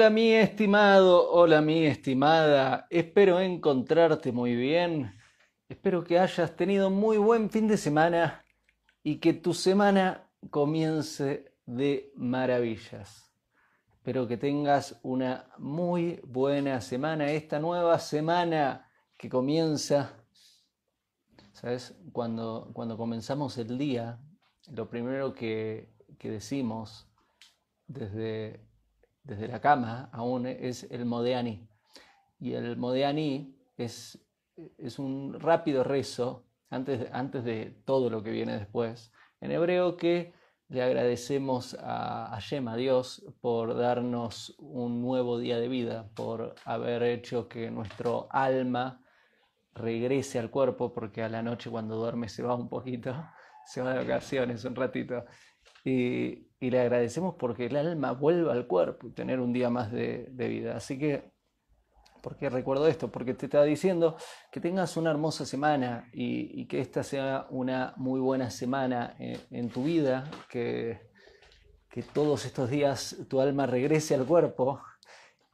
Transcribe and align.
Hola 0.00 0.08
mi 0.08 0.32
estimado, 0.32 1.30
hola 1.30 1.60
mi 1.60 1.84
estimada, 1.84 2.86
espero 2.88 3.38
encontrarte 3.38 4.32
muy 4.32 4.56
bien, 4.56 5.14
espero 5.68 6.04
que 6.04 6.18
hayas 6.18 6.56
tenido 6.56 6.88
muy 6.88 7.18
buen 7.18 7.50
fin 7.50 7.68
de 7.68 7.76
semana 7.76 8.42
y 9.02 9.16
que 9.16 9.34
tu 9.34 9.52
semana 9.52 10.32
comience 10.48 11.52
de 11.66 12.12
maravillas. 12.16 13.30
Espero 13.92 14.26
que 14.26 14.38
tengas 14.38 14.98
una 15.02 15.50
muy 15.58 16.18
buena 16.24 16.80
semana, 16.80 17.30
esta 17.32 17.58
nueva 17.58 17.98
semana 17.98 18.90
que 19.18 19.28
comienza, 19.28 20.16
¿sabes? 21.52 21.94
Cuando, 22.10 22.70
cuando 22.72 22.96
comenzamos 22.96 23.58
el 23.58 23.76
día, 23.76 24.18
lo 24.72 24.88
primero 24.88 25.34
que, 25.34 25.92
que 26.18 26.30
decimos 26.30 27.06
desde, 27.86 28.69
desde 29.22 29.48
la 29.48 29.60
cama 29.60 30.08
aún 30.12 30.46
es 30.46 30.84
el 30.90 31.04
Modeani. 31.04 31.68
Y 32.38 32.54
el 32.54 32.76
Modeani 32.76 33.56
es, 33.76 34.18
es 34.78 34.98
un 34.98 35.38
rápido 35.38 35.84
rezo 35.84 36.46
antes, 36.70 37.08
antes 37.12 37.44
de 37.44 37.82
todo 37.84 38.10
lo 38.10 38.22
que 38.22 38.30
viene 38.30 38.58
después. 38.58 39.12
En 39.40 39.50
hebreo 39.50 39.96
que 39.96 40.32
le 40.68 40.82
agradecemos 40.82 41.76
a 41.80 42.28
Hashem, 42.30 42.68
a 42.68 42.76
Dios, 42.76 43.24
por 43.40 43.76
darnos 43.76 44.54
un 44.58 45.02
nuevo 45.02 45.38
día 45.38 45.58
de 45.58 45.68
vida, 45.68 46.08
por 46.14 46.54
haber 46.64 47.02
hecho 47.02 47.48
que 47.48 47.70
nuestro 47.70 48.28
alma 48.30 49.02
regrese 49.74 50.38
al 50.38 50.50
cuerpo, 50.50 50.92
porque 50.92 51.22
a 51.22 51.28
la 51.28 51.42
noche 51.42 51.70
cuando 51.70 51.96
duerme 51.96 52.28
se 52.28 52.44
va 52.44 52.54
un 52.54 52.68
poquito, 52.68 53.12
se 53.66 53.82
va 53.82 53.92
de 53.92 53.98
vacaciones 53.98 54.64
un 54.64 54.76
ratito. 54.76 55.24
Y, 55.84 56.49
y 56.60 56.70
le 56.70 56.80
agradecemos 56.80 57.34
porque 57.36 57.66
el 57.66 57.76
alma 57.76 58.12
vuelva 58.12 58.52
al 58.52 58.66
cuerpo 58.66 59.08
y 59.08 59.12
tener 59.12 59.40
un 59.40 59.52
día 59.52 59.70
más 59.70 59.90
de, 59.90 60.30
vida. 60.36 60.76
Así 60.76 60.98
que, 60.98 61.32
¿por 62.22 62.36
qué 62.36 62.50
recuerdo 62.50 62.86
esto? 62.86 63.10
Porque 63.10 63.32
te 63.32 63.46
estaba 63.46 63.64
diciendo 63.64 64.16
que 64.52 64.60
tengas 64.60 64.96
una 64.98 65.10
hermosa 65.10 65.46
semana 65.46 66.10
y, 66.12 66.66
que 66.66 66.80
esta 66.80 67.02
sea 67.02 67.46
una 67.48 67.94
muy 67.96 68.20
buena 68.20 68.50
semana 68.50 69.16
en, 69.18 69.40
en 69.50 69.70
tu 69.70 69.84
vida, 69.84 70.30
que, 70.50 71.10
que 71.88 72.02
todos 72.02 72.44
estos 72.44 72.68
días 72.68 73.16
tu 73.28 73.40
alma 73.40 73.66
regrese 73.66 74.14
al 74.14 74.26
cuerpo 74.26 74.82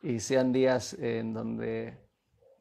y 0.03 0.19
sean 0.19 0.53
días 0.53 0.95
en 0.95 1.33
donde 1.33 2.07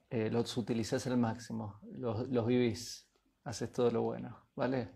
eh, 0.10 0.30
los 0.30 0.56
utilizas 0.56 1.06
al 1.08 1.18
máximo, 1.18 1.80
los, 1.92 2.30
los 2.30 2.46
vivís, 2.46 3.10
haces 3.44 3.72
todo 3.72 3.92
lo 3.92 4.04
bueno, 4.04 4.48
¿vale? 4.56 4.92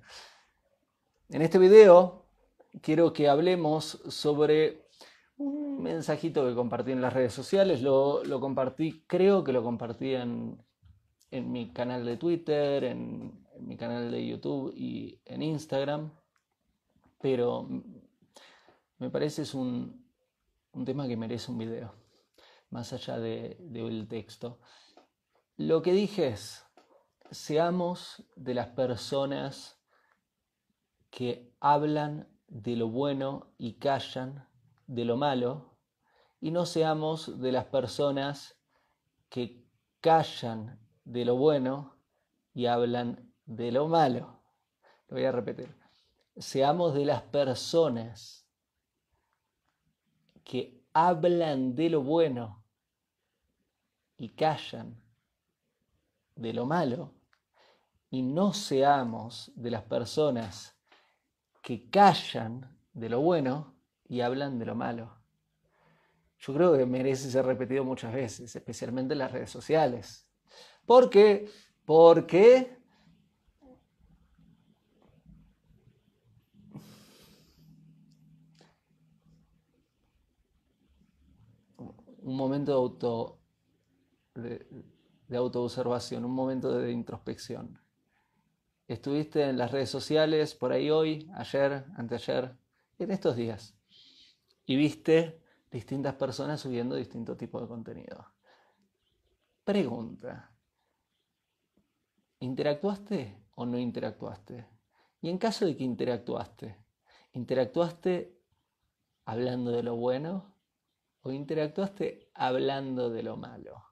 En 1.29 1.41
este 1.41 1.57
video 1.57 2.28
quiero 2.81 3.13
que 3.13 3.29
hablemos 3.29 4.01
sobre 4.07 4.87
un 5.37 5.81
mensajito 5.81 6.45
que 6.45 6.55
compartí 6.55 6.91
en 6.91 7.01
las 7.01 7.13
redes 7.13 7.33
sociales. 7.33 7.81
Lo, 7.81 8.23
lo 8.23 8.39
compartí, 8.39 9.03
creo 9.07 9.43
que 9.43 9.53
lo 9.53 9.63
compartí 9.63 10.13
en, 10.13 10.61
en 11.31 11.51
mi 11.51 11.71
canal 11.71 12.05
de 12.05 12.17
Twitter, 12.17 12.83
en, 12.83 13.47
mi 13.59 13.75
canal 13.75 14.09
de 14.11 14.25
YouTube 14.25 14.73
y 14.75 15.21
en 15.25 15.41
Instagram. 15.41 16.13
Pero 17.21 17.67
me 18.97 19.09
parece 19.09 19.41
es 19.41 19.53
un, 19.53 20.05
un 20.71 20.85
tema 20.85 21.07
que 21.07 21.17
merece 21.17 21.51
un 21.51 21.57
video, 21.57 21.93
más 22.69 22.93
allá 22.93 23.19
del 23.19 23.57
de, 23.59 23.89
de 23.89 24.05
texto. 24.05 24.59
Lo 25.57 25.81
que 25.81 25.91
dije 25.91 26.27
es, 26.27 26.65
seamos 27.31 28.23
de 28.35 28.53
las 28.53 28.67
personas 28.67 29.81
que 31.09 31.53
hablan 31.59 32.27
de 32.49 32.75
lo 32.75 32.89
bueno 32.89 33.53
y 33.57 33.73
callan 33.73 34.47
de 34.87 35.05
lo 35.05 35.17
malo, 35.17 35.77
y 36.41 36.51
no 36.51 36.65
seamos 36.65 37.39
de 37.39 37.51
las 37.51 37.65
personas 37.65 38.59
que 39.29 39.65
callan 40.01 40.79
de 41.03 41.25
lo 41.25 41.35
bueno 41.35 41.95
y 42.53 42.65
hablan 42.65 43.33
de 43.45 43.71
lo 43.71 43.87
malo. 43.87 44.41
Lo 45.07 45.17
voy 45.17 45.25
a 45.25 45.31
repetir. 45.31 45.75
Seamos 46.37 46.93
de 46.93 47.05
las 47.05 47.21
personas 47.21 48.47
que 50.43 50.83
hablan 50.93 51.75
de 51.75 51.89
lo 51.89 52.01
bueno 52.01 52.63
y 54.17 54.29
callan 54.29 55.01
de 56.35 56.53
lo 56.53 56.65
malo, 56.65 57.13
y 58.09 58.21
no 58.21 58.53
seamos 58.53 59.51
de 59.55 59.71
las 59.71 59.83
personas 59.83 60.78
que 61.61 61.89
callan 61.89 62.77
de 62.93 63.09
lo 63.09 63.21
bueno 63.21 63.75
y 64.07 64.21
hablan 64.21 64.59
de 64.59 64.65
lo 64.65 64.75
malo. 64.75 65.19
Yo 66.39 66.53
creo 66.53 66.77
que 66.77 66.85
merece 66.85 67.29
ser 67.29 67.45
repetido 67.45 67.83
muchas 67.83 68.13
veces, 68.13 68.55
especialmente 68.55 69.13
en 69.13 69.19
las 69.19 69.31
redes 69.31 69.49
sociales. 69.49 70.27
¿Por 70.85 71.09
qué? 71.09 71.49
Porque 71.85 72.77
un 82.21 82.35
momento 82.35 82.71
de 82.71 82.77
auto 82.77 83.39
de, 84.35 84.67
de 85.27 85.37
autoobservación, 85.37 86.25
un 86.25 86.33
momento 86.33 86.71
de 86.71 86.91
introspección. 86.91 87.79
Estuviste 88.89 89.43
en 89.43 89.59
las 89.59 89.69
redes 89.69 89.91
sociales 89.91 90.55
por 90.55 90.71
ahí 90.71 90.89
hoy, 90.89 91.29
ayer, 91.35 91.85
anteayer, 91.95 92.57
en 92.97 93.11
estos 93.11 93.35
días, 93.35 93.77
y 94.65 94.75
viste 94.77 95.43
distintas 95.69 96.15
personas 96.15 96.59
subiendo 96.59 96.95
distinto 96.95 97.37
tipo 97.37 97.61
de 97.61 97.67
contenido. 97.67 98.33
Pregunta, 99.63 100.51
¿interactuaste 102.39 103.45
o 103.53 103.67
no 103.67 103.77
interactuaste? 103.77 104.67
Y 105.21 105.29
en 105.29 105.37
caso 105.37 105.67
de 105.67 105.77
que 105.77 105.83
interactuaste, 105.83 106.83
¿interactuaste 107.33 108.41
hablando 109.25 109.69
de 109.69 109.83
lo 109.83 109.97
bueno 109.97 110.55
o 111.21 111.31
interactuaste 111.31 112.31
hablando 112.33 113.11
de 113.11 113.21
lo 113.21 113.37
malo? 113.37 113.83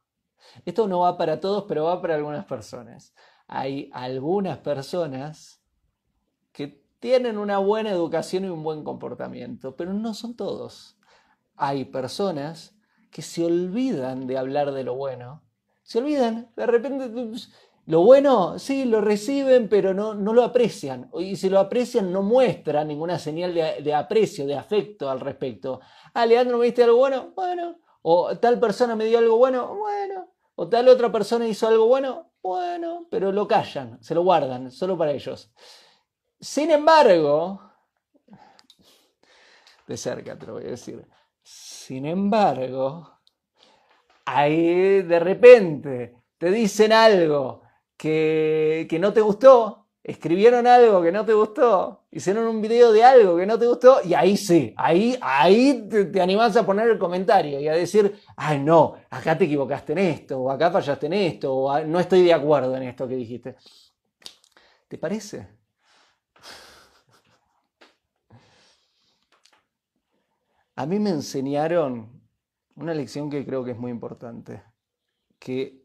Esto 0.66 0.88
no 0.88 1.02
va 1.02 1.20
para 1.20 1.40
todos, 1.40 1.66
pero 1.68 1.84
va 1.84 2.02
para 2.02 2.16
algunas 2.16 2.46
personas. 2.46 3.14
Hay 3.48 3.90
algunas 3.94 4.58
personas 4.60 5.62
que 6.52 6.84
tienen 7.00 7.38
una 7.38 7.60
buena 7.60 7.92
educación 7.92 8.46
y 8.46 8.50
un 8.50 8.64
buen 8.64 8.84
comportamiento, 8.84 9.76
pero 9.76 9.94
no 9.94 10.14
son 10.14 10.36
todos. 10.36 10.98
Hay 11.56 11.86
personas 11.86 12.76
que 13.12 13.22
se 13.22 13.46
olvidan 13.46 14.28
de 14.28 14.38
hablar 14.38 14.72
de 14.72 14.84
lo 14.84 14.96
bueno. 14.96 15.44
Se 15.84 16.00
olvidan, 16.00 16.52
de 16.56 16.66
repente, 16.66 17.10
lo 17.86 18.02
bueno, 18.02 18.60
sí, 18.60 18.84
lo 18.84 19.00
reciben, 19.00 19.70
pero 19.70 19.94
no, 19.94 20.14
no 20.14 20.34
lo 20.34 20.44
aprecian. 20.44 21.10
Y 21.18 21.38
si 21.38 21.50
lo 21.50 21.60
aprecian, 21.60 22.12
no 22.12 22.22
muestran 22.22 22.90
ninguna 22.90 23.18
señal 23.18 23.54
de, 23.54 23.82
de 23.82 23.94
aprecio, 23.94 24.46
de 24.46 24.56
afecto 24.56 25.10
al 25.10 25.22
respecto. 25.22 25.80
Ah, 26.14 26.26
Leandro, 26.26 26.58
¿me 26.58 26.66
diste 26.66 26.84
algo 26.84 26.98
bueno? 26.98 27.32
Bueno. 27.34 27.78
O 28.02 28.38
tal 28.38 28.60
persona 28.60 28.96
me 28.96 29.06
dio 29.06 29.20
algo 29.20 29.38
bueno, 29.38 29.76
bueno. 29.76 30.34
O 30.56 30.68
tal 30.68 30.88
otra 30.90 31.12
persona 31.12 31.48
hizo 31.48 31.68
algo 31.68 31.88
bueno, 31.88 32.27
bueno, 32.48 33.08
pero 33.12 33.34
lo 33.34 33.46
callan, 33.46 34.02
se 34.02 34.16
lo 34.16 34.24
guardan, 34.24 34.72
solo 34.72 34.98
para 34.98 35.12
ellos. 35.12 35.52
Sin 36.40 36.72
embargo, 36.72 37.60
de 39.86 39.98
cerca 39.98 40.40
te 40.40 40.46
lo 40.46 40.54
voy 40.54 40.64
a 40.64 40.68
decir, 40.68 41.06
sin 41.44 42.06
embargo, 42.06 43.20
ahí 44.24 45.02
de 45.02 45.20
repente 45.20 46.16
te 46.38 46.50
dicen 46.50 46.94
algo 46.94 47.64
que, 47.98 48.88
que 48.90 48.98
no 48.98 49.12
te 49.12 49.20
gustó, 49.20 49.87
escribieron 50.08 50.66
algo 50.66 51.02
que 51.02 51.12
no 51.12 51.26
te 51.26 51.34
gustó, 51.34 52.06
hicieron 52.12 52.48
un 52.48 52.62
video 52.62 52.94
de 52.94 53.04
algo 53.04 53.36
que 53.36 53.46
no 53.46 53.60
te 53.60 53.68
gustó, 53.68 54.00
y 54.06 54.14
ahí 54.14 54.38
sí, 54.38 54.74
ahí, 54.78 55.20
ahí 55.22 55.86
te, 55.90 56.06
te, 56.06 56.22
animás 56.22 56.56
a 56.56 56.66
poner 56.66 56.90
el 56.90 56.98
comentario 56.98 57.60
y 57.60 57.68
a 57.68 57.74
decir, 57.74 58.18
ay 58.38 58.60
no, 58.60 58.96
acá 59.10 59.38
te 59.38 59.44
equivocaste 59.44 59.92
en 59.92 60.00
esto, 60.00 60.40
o 60.40 60.50
acá 60.50 60.72
fallaste 60.72 61.08
en 61.08 61.14
esto, 61.14 61.54
o 61.54 61.80
no 61.84 62.00
estoy 62.00 62.24
de 62.24 62.34
acuerdo 62.34 62.78
en 62.78 62.84
esto 62.84 63.06
que 63.06 63.18
dijiste. 63.18 63.58
¿Te 64.88 64.98
parece? 64.98 65.46
A 70.76 70.86
mí 70.86 71.00
me 71.00 71.10
enseñaron 71.10 72.22
una 72.76 72.94
lección 72.94 73.30
que 73.30 73.46
creo 73.46 73.66
que 73.66 73.72
es 73.72 73.78
muy 73.78 73.92
importante, 73.92 74.64
que 75.38 75.84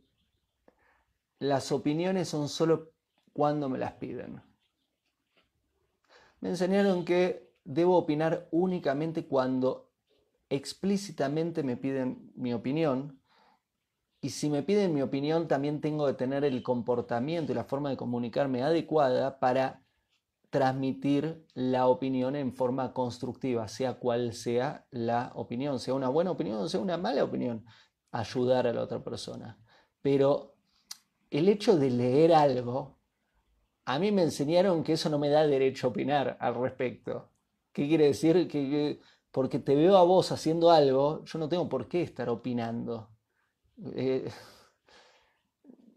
las 1.41 1.73
opiniones 1.73 2.29
son 2.29 2.49
solo 2.49 2.92
cuando 3.33 3.69
me 3.69 3.79
las 3.79 3.93
piden. 3.95 4.43
Me 6.41 6.51
enseñaron 6.51 7.05
que 7.05 7.53
debo 7.65 7.97
opinar 7.97 8.49
únicamente 8.51 9.27
cuando 9.27 9.93
explícitamente 10.49 11.63
me 11.63 11.77
piden 11.77 12.33
mi 12.35 12.53
opinión 12.53 13.23
y 14.21 14.31
si 14.31 14.51
me 14.51 14.63
piden 14.63 14.95
mi 14.95 15.03
opinión 15.03 15.49
también 15.49 15.81
tengo 15.81 16.07
que 16.07 16.15
tener 16.15 16.45
el 16.45 16.63
comportamiento 16.63 17.53
y 17.53 17.55
la 17.55 17.65
forma 17.65 17.91
de 17.91 17.97
comunicarme 17.97 18.63
adecuada 18.63 19.41
para 19.41 19.83
transmitir 20.51 21.47
la 21.55 21.89
opinión 21.89 22.37
en 22.37 22.53
forma 22.53 22.93
constructiva, 22.93 23.67
sea 23.69 23.95
cual 23.95 24.35
sea 24.35 24.87
la 24.91 25.33
opinión, 25.35 25.81
sea 25.81 25.95
una 25.95 26.09
buena 26.09 26.31
opinión 26.31 26.59
o 26.59 26.69
sea 26.69 26.79
una 26.79 26.99
mala 26.99 27.25
opinión, 27.25 27.65
ayudar 28.11 28.67
a 28.67 28.73
la 28.73 28.83
otra 28.83 29.03
persona. 29.03 29.59
Pero 30.03 30.55
el 31.31 31.49
hecho 31.49 31.79
de 31.79 31.91
leer 31.91 32.35
algo, 32.35 32.99
a 33.95 33.99
mí 33.99 34.11
me 34.11 34.23
enseñaron 34.23 34.83
que 34.83 34.95
eso 34.95 35.11
no 35.11 35.19
me 35.19 35.29
da 35.29 35.47
derecho 35.47 35.87
a 35.87 35.91
opinar 35.91 36.37
al 36.41 36.55
respecto. 36.55 37.29
¿Qué 37.73 37.87
quiere 37.87 38.07
decir? 38.07 38.49
Que, 38.49 39.01
porque 39.31 39.59
te 39.59 39.75
veo 39.75 39.97
a 39.97 40.03
vos 40.03 40.33
haciendo 40.33 40.71
algo, 40.71 41.25
yo 41.25 41.39
no 41.39 41.49
tengo 41.49 41.69
por 41.69 41.89
qué 41.89 42.03
estar 42.03 42.29
opinando. 42.31 43.11
Eh, 43.95 44.31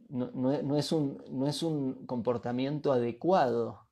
no, 0.10 0.78
es 0.78 0.92
un, 0.92 2.06
comportamiento 2.06 2.92
adecuado. 2.92 3.88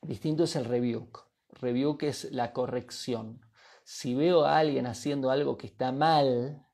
Distinto 0.00 0.44
es 0.44 0.56
el 0.56 0.64
rebuke. 0.64 1.20
Rebuke 1.50 2.04
es 2.04 2.32
la 2.32 2.52
corrección. 2.54 3.40
Si 3.84 4.14
veo 4.14 4.44
a 4.44 4.58
alguien 4.58 4.86
haciendo 4.86 5.30
algo 5.30 5.58
que 5.58 5.66
está 5.66 5.92
mal, 5.92 6.66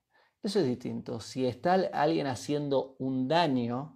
eso 0.43 0.61
es 0.61 0.67
distinto. 0.67 1.19
Si 1.19 1.47
está 1.47 1.75
alguien 1.93 2.29
haciendo 2.29 2.95
un 2.99 3.27
daño, 3.27 3.96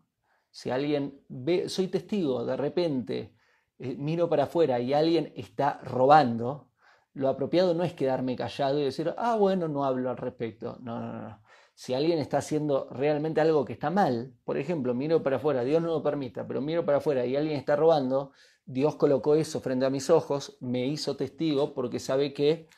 si 0.51 0.71
alguien 0.71 1.23
ve, 1.29 1.69
soy 1.69 1.89
testigo, 1.89 2.45
de 2.45 2.57
repente 2.57 3.35
eh, 3.79 3.97
miro 3.97 4.29
para 4.29 4.45
afuera 4.45 4.81
y 4.81 4.93
alguien 4.93 5.33
está 5.37 5.81
robando, 5.85 6.71
lo 7.15 7.29
apropiado 7.29 7.75
no 7.75 7.85
es 7.85 7.95
quedarme 7.95 8.37
callado 8.37 8.79
y 8.81 8.85
decir, 8.85 9.15
ah, 9.17 9.37
bueno, 9.37 9.69
no 9.69 9.85
hablo 9.85 10.11
al 10.11 10.17
respecto. 10.17 10.79
No, 10.81 11.01
no, 11.01 11.13
no 11.13 11.41
si 11.81 11.95
alguien 11.95 12.19
está 12.19 12.37
haciendo 12.37 12.89
realmente 12.91 13.41
algo 13.41 13.65
que 13.65 13.73
está 13.73 13.89
mal, 13.89 14.35
por 14.45 14.59
ejemplo, 14.59 14.93
miro 14.93 15.23
para 15.23 15.37
afuera, 15.37 15.65
Dios 15.65 15.81
no 15.81 15.89
lo 15.89 16.03
permita, 16.03 16.47
pero 16.47 16.61
miro 16.61 16.85
para 16.85 16.99
afuera 16.99 17.25
y 17.25 17.37
alguien 17.37 17.57
está 17.57 17.75
robando, 17.75 18.33
Dios 18.67 18.97
colocó 18.97 19.35
eso 19.35 19.61
frente 19.61 19.87
a 19.87 19.91
mis 19.91 20.11
ojos, 20.11 20.59
me 20.61 20.87
hizo 20.87 21.17
testigo 21.17 21.73
porque 21.73 21.99
sabe 21.99 22.35
que 22.35 22.69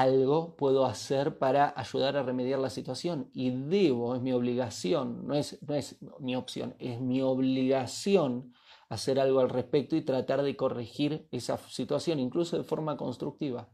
algo 0.00 0.56
puedo 0.56 0.86
hacer 0.86 1.38
para 1.38 1.72
ayudar 1.76 2.16
a 2.16 2.22
remediar 2.22 2.58
la 2.58 2.70
situación 2.70 3.30
y 3.32 3.50
debo, 3.50 4.14
es 4.14 4.22
mi 4.22 4.32
obligación, 4.32 5.26
no 5.26 5.34
es, 5.34 5.58
no 5.66 5.74
es 5.74 5.98
mi 6.20 6.36
opción, 6.36 6.74
es 6.78 7.00
mi 7.00 7.22
obligación 7.22 8.52
hacer 8.88 9.18
algo 9.18 9.40
al 9.40 9.50
respecto 9.50 9.96
y 9.96 10.02
tratar 10.02 10.42
de 10.42 10.56
corregir 10.56 11.26
esa 11.30 11.58
situación, 11.58 12.20
incluso 12.20 12.56
de 12.56 12.64
forma 12.64 12.96
constructiva. 12.96 13.68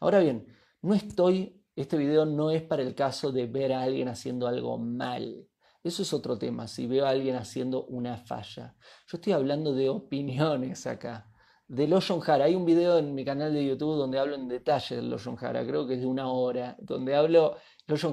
Ahora 0.00 0.20
bien, 0.20 0.46
no 0.82 0.94
estoy 0.94 1.64
este 1.76 1.96
video 1.96 2.24
no 2.24 2.50
es 2.50 2.62
para 2.62 2.82
el 2.82 2.94
caso 2.94 3.32
de 3.32 3.46
ver 3.46 3.72
a 3.72 3.82
alguien 3.82 4.08
haciendo 4.08 4.46
algo 4.46 4.78
mal. 4.78 5.48
Eso 5.82 6.02
es 6.02 6.12
otro 6.12 6.38
tema, 6.38 6.68
si 6.68 6.86
veo 6.86 7.04
a 7.04 7.10
alguien 7.10 7.34
haciendo 7.34 7.84
una 7.86 8.16
falla. 8.16 8.76
Yo 9.08 9.16
estoy 9.16 9.32
hablando 9.32 9.74
de 9.74 9.88
opiniones 9.88 10.86
acá. 10.86 11.30
De 11.66 11.88
Lotion 11.88 12.20
Hara. 12.26 12.44
Hay 12.44 12.54
un 12.54 12.64
video 12.64 12.98
en 12.98 13.14
mi 13.14 13.24
canal 13.24 13.52
de 13.52 13.66
YouTube 13.66 13.96
donde 13.96 14.18
hablo 14.18 14.34
en 14.34 14.48
detalle 14.48 14.96
de 14.96 15.02
Lotion 15.02 15.36
Hara, 15.40 15.66
creo 15.66 15.86
que 15.86 15.94
es 15.94 16.00
de 16.00 16.06
una 16.06 16.28
hora, 16.30 16.76
donde 16.80 17.14
hablo, 17.14 17.56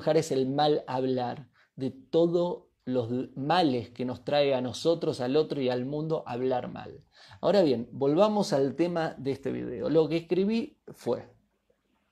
Hara 0.06 0.20
es 0.20 0.32
el 0.32 0.50
mal 0.50 0.84
hablar, 0.88 1.50
de 1.76 1.92
todos 1.92 2.64
los 2.86 3.10
males 3.36 3.90
que 3.92 4.06
nos 4.06 4.24
trae 4.24 4.54
a 4.54 4.62
nosotros, 4.62 5.22
al 5.22 5.36
otro 5.36 5.62
y 5.62 5.70
al 5.70 5.86
mundo 5.86 6.24
hablar 6.26 6.70
mal. 6.70 7.04
Ahora 7.42 7.62
bien, 7.62 7.88
volvamos 7.92 8.54
al 8.54 8.76
tema 8.76 9.16
de 9.18 9.32
este 9.32 9.52
video. 9.52 9.90
Lo 9.90 10.10
que 10.10 10.18
escribí 10.18 10.80
fue, 10.88 11.30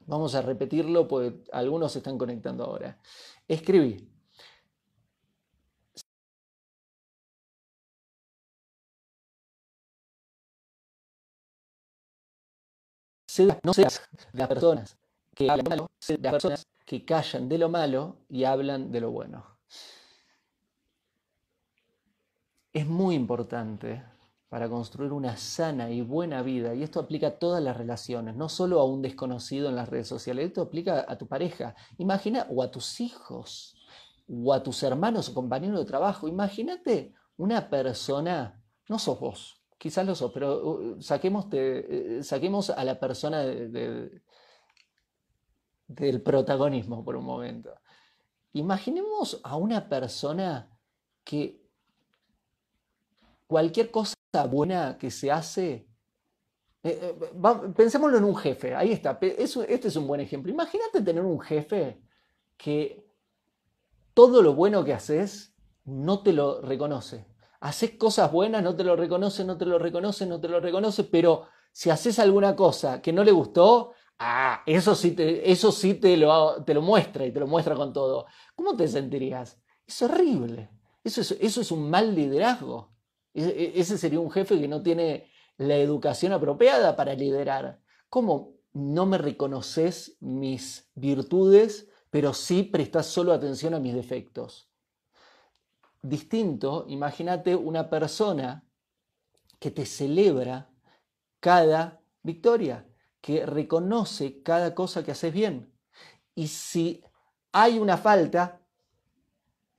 Vamos 0.10 0.34
a 0.34 0.42
repetirlo 0.42 1.08
porque 1.08 1.44
algunos 1.52 1.92
se 1.92 2.00
están 2.00 2.18
conectando 2.18 2.64
ahora. 2.64 3.00
Escribí. 3.48 4.10
No 13.64 13.74
seas 13.74 14.02
las 14.34 14.48
personas 14.48 14.98
que 15.36 15.50
hablan 15.50 15.68
malo, 15.68 15.92
las 16.20 16.32
personas 16.32 16.68
que 16.86 17.06
callan 17.06 17.48
de 17.48 17.58
lo 17.58 17.70
malo 17.70 18.18
y 18.30 18.44
hablan 18.44 18.92
de 18.92 19.02
lo 19.02 19.12
bueno. 19.12 19.46
Es 22.74 22.86
muy 22.86 23.16
importante 23.16 24.04
para 24.50 24.68
construir 24.68 25.12
una 25.12 25.38
sana 25.38 25.92
y 25.92 26.02
buena 26.02 26.42
vida. 26.42 26.74
Y 26.74 26.84
esto 26.84 27.00
aplica 27.00 27.28
a 27.28 27.40
todas 27.40 27.64
las 27.64 27.78
relaciones, 27.78 28.36
no 28.36 28.50
solo 28.50 28.80
a 28.80 28.86
un 28.86 29.02
desconocido 29.02 29.70
en 29.70 29.76
las 29.76 29.88
redes 29.88 30.08
sociales, 30.08 30.48
esto 30.48 30.62
aplica 30.62 31.06
a 31.08 31.18
tu 31.18 31.28
pareja. 31.28 31.76
Imagina, 32.00 32.48
o 32.50 32.64
a 32.64 32.72
tus 32.72 33.00
hijos, 33.00 33.76
o 34.28 34.54
a 34.54 34.62
tus 34.64 34.82
hermanos 34.84 35.30
o 35.30 35.34
compañeros 35.34 35.80
de 35.80 35.86
trabajo. 35.86 36.28
Imagínate 36.28 37.14
una 37.38 37.70
persona, 37.70 38.62
no 38.88 38.98
sos 38.98 39.20
vos, 39.20 39.59
quizás 39.80 40.06
lo 40.06 40.14
sos, 40.14 40.32
pero 40.32 40.64
uh, 40.64 41.02
saquemos, 41.02 41.46
uh, 41.46 42.22
saquemos 42.22 42.70
a 42.70 42.84
la 42.84 43.00
persona 43.00 43.42
del 43.42 44.22
protagonismo 46.22 47.04
por 47.04 47.16
un 47.16 47.26
momento. 47.26 47.74
Imaginemos 48.54 49.42
a 49.44 49.56
una 49.56 49.90
persona 49.90 50.70
que 51.24 51.64
cualquier 53.48 53.90
cosa 53.90 54.16
buena 54.50 54.98
que 54.98 55.10
se 55.10 55.32
hace. 55.32 55.88
Eh, 56.84 57.00
eh, 57.02 57.16
pensémoslo 57.76 58.18
en 58.18 58.24
un 58.24 58.36
jefe, 58.36 58.74
ahí 58.74 58.92
está, 58.92 59.18
este 59.22 59.88
es 59.88 59.96
un 59.96 60.08
buen 60.08 60.22
ejemplo. 60.22 60.52
Imagínate 60.52 61.02
tener 61.02 61.24
un 61.24 61.40
jefe 61.40 62.02
que 62.58 63.06
todo 64.14 64.42
lo 64.42 64.54
bueno 64.54 64.84
que 64.84 64.94
haces 64.94 65.54
no 65.84 66.24
te 66.24 66.34
lo 66.34 66.62
reconoce. 66.62 67.29
Haces 67.62 67.92
cosas 67.98 68.32
buenas, 68.32 68.64
no 68.64 68.76
te 68.76 68.84
lo 68.84 68.96
reconoce, 68.96 69.44
no 69.44 69.58
te 69.58 69.66
lo 69.66 69.80
reconoce, 69.80 70.26
no 70.26 70.40
te 70.40 70.48
lo 70.48 70.60
reconoce, 70.60 71.04
pero 71.04 71.48
si 71.72 71.90
haces 71.90 72.20
alguna 72.20 72.56
cosa 72.56 73.02
que 73.02 73.12
no 73.12 73.24
le 73.24 73.32
gustó, 73.32 73.94
ah, 74.20 74.64
eso 74.66 74.96
sí 74.96 75.12
te, 75.12 75.52
eso 75.52 75.72
sí 75.72 75.96
te, 75.96 76.16
lo, 76.18 76.64
te 76.64 76.74
lo 76.74 76.82
muestra 76.82 77.26
y 77.26 77.32
te 77.32 77.40
lo 77.40 77.48
muestra 77.48 77.76
con 77.76 77.92
todo. 77.94 78.26
¿Cómo 78.56 78.76
te 78.76 78.88
sentirías? 78.88 79.62
Es 79.86 80.02
horrible. 80.02 80.70
Eso 81.04 81.22
es, 81.22 81.32
eso 81.40 81.62
es 81.62 81.72
un 81.72 81.90
mal 81.90 82.16
liderazgo. 82.16 82.94
E, 83.34 83.74
ese 83.76 83.98
sería 83.98 84.20
un 84.20 84.32
jefe 84.32 84.60
que 84.60 84.68
no 84.68 84.82
tiene 84.82 85.30
la 85.58 85.76
educación 85.76 86.34
apropiada 86.34 86.96
para 86.96 87.14
liderar. 87.14 87.82
¿Cómo 88.10 88.54
no 88.74 89.06
me 89.06 89.18
reconoces 89.18 90.18
mis 90.20 90.90
virtudes, 90.96 91.90
pero 92.10 92.34
sí 92.34 92.64
prestas 92.64 93.08
solo 93.08 93.34
atención 93.34 93.74
a 93.74 93.80
mis 93.80 93.94
defectos? 93.94 94.69
Distinto, 96.02 96.86
imagínate 96.88 97.56
una 97.56 97.90
persona 97.90 98.64
que 99.60 99.72
te 99.72 99.86
celebra 99.86 100.70
cada 101.40 102.02
victoria, 102.24 102.88
que 103.22 103.46
reconoce 103.46 104.42
cada 104.42 104.74
cosa 104.74 105.04
que 105.04 105.12
haces 105.12 105.34
bien. 105.34 105.74
Y 106.36 106.48
si 106.48 107.04
hay 107.52 107.80
una 107.80 107.98
falta, 107.98 108.62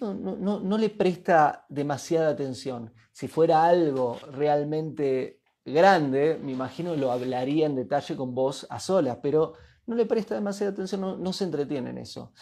no, 0.00 0.78
le 0.78 0.90
presta 0.90 1.64
demasiada 1.68 2.30
atención. 2.30 2.92
Si 3.12 3.28
fuera 3.28 3.64
algo 3.64 4.18
realmente 4.32 5.40
grande, 5.64 6.38
me 6.42 6.52
imagino 6.52 6.96
lo 6.96 7.12
hablaría 7.12 7.66
en 7.66 7.76
detalle 7.76 8.16
con 8.16 8.34
vos 8.34 8.66
a 8.70 8.80
solas, 8.80 9.18
pero 9.22 9.54
no 9.86 9.94
le 9.94 10.06
presta 10.06 10.34
demasiada 10.34 10.72
atención, 10.72 11.22
no, 11.22 11.32
se 11.32 11.44
entretiene 11.44 11.90
en 11.90 11.98
eso. 11.98 12.32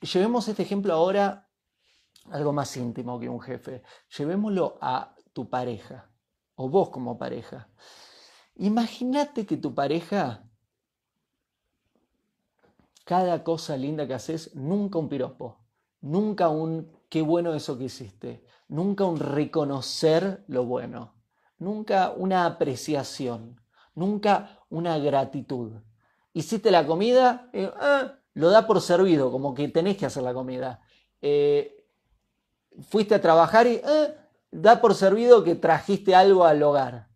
llevemos 0.00 0.48
este 0.48 0.62
ejemplo 0.62 0.92
ahora 0.92 1.49
algo 2.30 2.52
más 2.52 2.76
íntimo 2.76 3.18
que 3.18 3.28
un 3.28 3.40
jefe. 3.40 3.82
Llevémoslo 4.16 4.78
a 4.80 5.14
tu 5.32 5.48
pareja 5.48 6.10
o 6.56 6.68
vos 6.68 6.90
como 6.90 7.18
pareja. 7.18 7.68
Imagínate 8.56 9.46
que 9.46 9.56
tu 9.56 9.74
pareja, 9.74 10.44
cada 13.04 13.42
cosa 13.42 13.76
linda 13.76 14.06
que 14.06 14.14
haces, 14.14 14.54
nunca 14.54 14.98
un 14.98 15.08
piropo 15.08 15.60
Nunca 16.00 16.48
un 16.48 16.90
qué 17.08 17.22
bueno 17.22 17.54
eso 17.54 17.76
que 17.76 17.84
hiciste. 17.84 18.44
Nunca 18.68 19.04
un 19.04 19.18
reconocer 19.18 20.44
lo 20.48 20.64
bueno. 20.64 21.14
Nunca 21.58 22.12
una 22.16 22.46
apreciación. 22.46 23.60
Nunca 23.94 24.64
una 24.70 24.98
gratitud. 24.98 25.72
Hiciste 26.32 26.70
la 26.70 26.86
comida, 26.86 27.50
eh, 27.52 27.70
ah, 27.80 28.14
lo 28.34 28.50
da 28.50 28.66
por 28.66 28.80
servido, 28.80 29.32
como 29.32 29.52
que 29.52 29.68
tenés 29.68 29.96
que 29.96 30.06
hacer 30.06 30.22
la 30.22 30.32
comida. 30.32 30.80
Eh, 31.20 31.79
fuiste 32.88 33.14
a 33.14 33.20
trabajar 33.20 33.66
y 33.66 33.80
ah, 33.84 34.08
da 34.50 34.80
por 34.80 34.94
servido 34.94 35.44
que 35.44 35.54
trajiste 35.54 36.14
algo 36.14 36.44
al 36.44 36.62
hogar. 36.62 37.08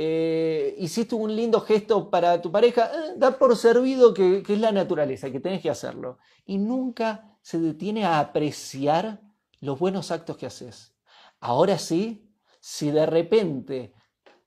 Eh, 0.00 0.76
hiciste 0.78 1.16
un 1.16 1.34
lindo 1.34 1.60
gesto 1.60 2.08
para 2.08 2.40
tu 2.40 2.52
pareja, 2.52 2.90
da 3.16 3.36
por 3.36 3.56
servido 3.56 4.14
que, 4.14 4.44
es 4.46 4.60
la 4.60 4.70
naturaleza, 4.70 5.30
que 5.30 5.40
tenés 5.40 5.60
que 5.60 5.70
hacerlo. 5.70 6.18
Y 6.46 6.58
nunca 6.58 7.36
se 7.42 7.58
detiene 7.58 8.04
a 8.04 8.20
apreciar 8.20 9.20
los 9.60 9.78
buenos 9.78 10.12
actos 10.12 10.36
que 10.36 10.46
haces. 10.46 10.94
Ahora 11.40 11.78
sí, 11.78 12.30
si 12.60 12.90
de 12.90 13.06
repente 13.06 13.92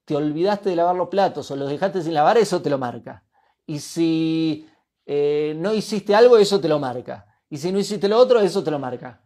te 0.05 0.15
olvidaste 0.15 0.69
de 0.69 0.77
lavar 0.77 0.95
los 0.95 1.09
platos 1.09 1.51
o 1.51 1.55
los 1.55 1.69
dejaste 1.69 2.01
sin 2.01 2.13
lavar, 2.13 2.37
eso 2.37 2.61
te 2.61 2.69
lo 2.69 2.77
marca. 2.77 3.25
Y 3.65 3.79
si 3.79 4.69
eh, 5.05 5.53
no 5.57 5.73
hiciste 5.73 6.15
algo, 6.15 6.37
eso 6.37 6.61
te 6.61 6.69
lo 6.69 6.79
marca. 6.79 7.25
Y 7.49 7.57
si 7.57 7.73
no 7.73 7.79
hiciste 7.79 8.07
lo 8.07 8.17
otro, 8.17 8.39
eso 8.39 8.63
te 8.63 8.71
lo 8.71 8.79
marca. 8.79 9.21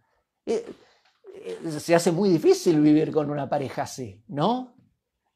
Eh, 1.44 1.80
se 1.80 1.96
hace 1.96 2.12
muy 2.12 2.30
difícil 2.30 2.80
vivir 2.82 3.12
con 3.12 3.30
una 3.30 3.50
pareja 3.50 3.84
así, 3.84 4.24
¿no? 4.28 4.76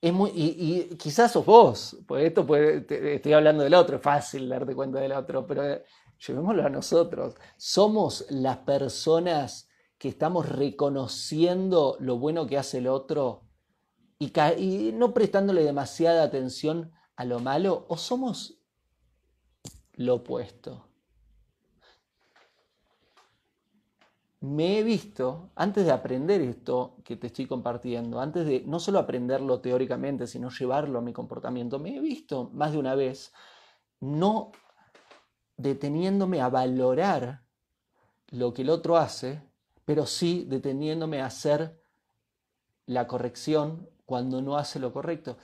Es 0.02 0.14
muy, 0.14 0.32
y, 0.34 0.96
quizás 0.96 1.34
sos 1.34 1.46
vos, 1.46 1.98
pues 2.08 2.26
esto 2.26 2.46
puede, 2.46 2.86
estoy 3.16 3.34
hablando 3.34 3.64
del 3.64 3.74
otro, 3.74 3.98
es 3.98 4.02
fácil 4.02 4.48
darte 4.48 4.74
cuenta 4.74 5.00
del 5.00 5.12
otro, 5.12 5.46
pero 5.46 5.70
eh, 5.70 5.84
llevémoslo 6.26 6.66
a 6.66 6.70
nosotros. 6.70 7.36
Somos 7.58 8.26
las 8.30 8.58
personas 8.60 9.68
que 9.98 10.08
estamos 10.08 10.48
reconociendo 10.48 11.98
lo 12.00 12.18
bueno 12.18 12.48
que 12.48 12.58
hace 12.58 12.78
el 12.78 12.88
otro 12.88 13.44
y, 14.18 14.32
y 14.58 14.94
no 14.94 15.14
prestándole 15.14 15.64
demasiada 15.64 16.24
atención 16.24 16.92
a 17.18 17.26
lo 17.26 17.40
malo, 17.40 17.86
o 17.90 17.98
somos 17.98 18.62
lo 19.94 20.16
opuesto. 20.16 20.89
Me 24.42 24.80
he 24.80 24.84
visto, 24.84 25.52
antes 25.56 25.86
de 25.86 25.92
aprender 25.92 26.42
esto 26.42 26.96
que 27.04 27.18
te 27.18 27.28
estoy 27.28 27.46
compartiendo, 27.46 28.22
antes 28.22 28.46
de 28.46 28.64
no 28.66 28.80
solo 28.80 29.00
aprenderlo 29.00 29.60
teóricamente, 29.60 30.28
sino 30.28 30.50
llevarlo 30.50 31.00
a 31.00 31.02
mi 31.02 31.12
comportamiento, 31.12 31.78
me 31.78 31.98
he 31.98 32.00
visto 32.00 32.50
más 32.54 32.72
de 32.72 32.78
una 32.78 32.96
vez 32.96 33.34
no 34.00 34.52
deteniéndome 35.58 36.40
a 36.40 36.50
valorar 36.50 37.44
lo 38.30 38.54
que 38.54 38.62
el 38.62 38.70
otro 38.70 38.96
hace, 38.96 39.42
pero 39.84 40.06
sí 40.06 40.46
deteniéndome 40.48 41.22
a 41.22 41.26
hacer 41.26 41.82
la 42.86 43.08
corrección 43.08 43.90
cuando 44.06 44.42
no 44.42 44.58
hace 44.58 44.80
lo 44.80 44.94
correcto. 44.94 45.38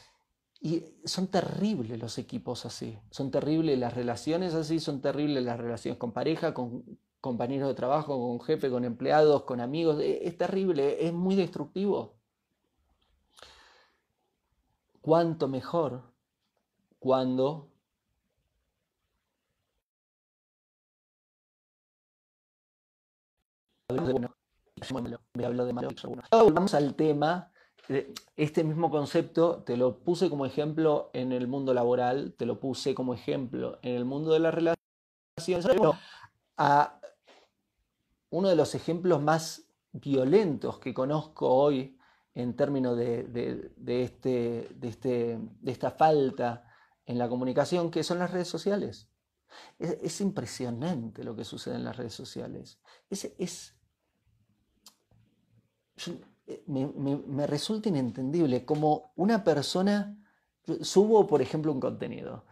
Y 0.61 0.85
son 1.03 1.27
terribles 1.27 1.99
los 1.99 2.17
equipos 2.17 2.65
así, 2.65 2.97
son 3.11 3.29
terribles 3.29 3.77
las 3.77 3.93
relaciones 3.93 4.53
así, 4.53 4.79
son 4.79 5.01
terribles 5.01 5.43
las 5.43 5.59
relaciones 5.59 5.99
con 5.99 6.13
pareja, 6.13 6.53
con, 6.53 6.97
compañeros 7.25 7.67
de 7.67 7.73
trabajo, 7.73 8.19
con 8.19 8.39
jefe, 8.45 8.69
con 8.69 8.85
empleados, 8.85 9.43
con 9.45 9.59
amigos. 9.59 9.99
E, 9.99 10.27
es, 10.27 10.37
terrible, 10.37 11.07
es 11.07 11.11
muy 11.11 11.35
destructivo. 11.35 12.13
Cuánto 15.01 15.47
mejor 15.47 16.03
cuando 16.99 17.71
me 23.89 25.45
hablo 25.45 25.65
de 25.65 25.73
malo. 25.73 25.89
Volvamos 26.31 26.75
al 26.75 26.93
tema. 26.93 27.51
Este 28.35 28.63
mismo 28.63 28.91
concepto 28.91 29.63
te 29.63 29.77
lo 29.77 29.97
puse 29.97 30.29
como 30.29 30.45
ejemplo 30.45 31.09
en 31.13 31.31
el 31.31 31.47
mundo 31.47 31.73
laboral, 31.73 32.33
te 32.37 32.45
lo 32.45 32.59
puse 32.59 32.93
como 32.93 33.15
ejemplo 33.15 33.79
en 33.81 33.95
el 33.95 34.05
mundo 34.05 34.31
de 34.31 34.39
las 34.39 34.53
relaciones. 34.53 34.77
A 36.57 36.99
uno 38.29 38.49
de 38.49 38.55
los 38.55 38.75
ejemplos 38.75 39.21
más 39.21 39.65
violentos 39.91 40.79
que 40.79 40.93
conozco 40.93 41.47
hoy 41.49 41.97
en 42.33 42.55
términos 42.55 42.97
de, 42.97 43.71
este, 43.87 44.69
este, 44.81 45.39
de, 45.39 45.71
esta 45.71 45.91
falta 45.91 46.67
en 47.05 47.17
la 47.17 47.29
comunicación, 47.29 47.89
que 47.89 48.03
son 48.03 48.19
las 48.19 48.31
redes 48.31 48.49
sociales. 48.49 49.09
Es, 49.79 50.19
impresionante 50.19 51.23
lo 51.23 51.35
que 51.35 51.45
sucede 51.45 51.75
en 51.75 51.85
las 51.85 51.95
redes 51.95 52.13
sociales. 52.13 52.79
Es, 53.09 53.77
me, 56.65 56.87
me 56.87 57.47
resulta 57.47 57.87
inentendible 57.87 58.65
como 58.65 59.13
una 59.15 59.45
persona, 59.45 60.21
subo 60.81 61.25
por 61.25 61.41
ejemplo 61.41 61.71
un 61.71 61.79
contenido, 61.79 62.45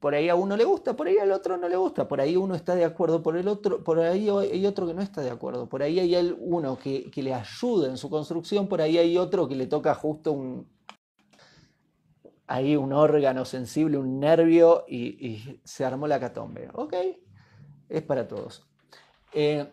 Por 0.00 0.14
ahí 0.14 0.28
a 0.28 0.34
uno 0.34 0.56
le 0.56 0.64
gusta, 0.64 0.96
por 0.96 1.06
ahí 1.06 1.18
al 1.18 1.32
otro 1.32 1.56
no 1.56 1.68
le 1.68 1.76
gusta, 1.76 2.08
por 2.08 2.20
ahí 2.20 2.36
uno 2.36 2.54
está 2.54 2.74
de 2.74 2.84
acuerdo, 2.84 3.22
por 3.22 3.36
el 3.36 3.48
otro, 3.48 3.82
por 3.82 3.98
ahí 3.98 4.28
hay 4.28 4.66
otro 4.66 4.86
que 4.86 4.94
no 4.94 5.02
está 5.02 5.20
de 5.20 5.30
acuerdo, 5.30 5.68
por 5.68 5.82
ahí 5.82 5.98
hay 5.98 6.36
uno 6.38 6.78
que, 6.78 7.10
le 7.14 7.34
ayuda 7.34 7.88
en 7.88 7.96
su 7.96 8.08
construcción, 8.08 8.68
por 8.68 8.80
ahí 8.80 8.98
hay 8.98 9.18
otro 9.18 9.48
que 9.48 9.56
le 9.56 9.66
toca 9.66 9.94
justo 9.94 10.32
un, 10.32 10.68
ahí 12.46 12.76
un 12.76 12.92
órgano 12.92 13.44
sensible, 13.44 13.98
un 13.98 14.20
nervio 14.20 14.84
y, 14.88 15.60
se 15.64 15.84
armó 15.84 16.06
la 16.06 16.20
catombe. 16.20 16.68
Ok, 16.72 16.94
es 17.88 18.02
para 18.02 18.26
todos. 18.26 18.66
Eh, 19.32 19.70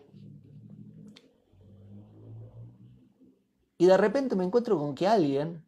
y 3.78 3.86
de 3.86 3.96
repente 3.96 4.36
me 4.36 4.44
encuentro 4.44 4.78
con 4.78 4.94
que 4.94 5.06
alguien 5.06 5.64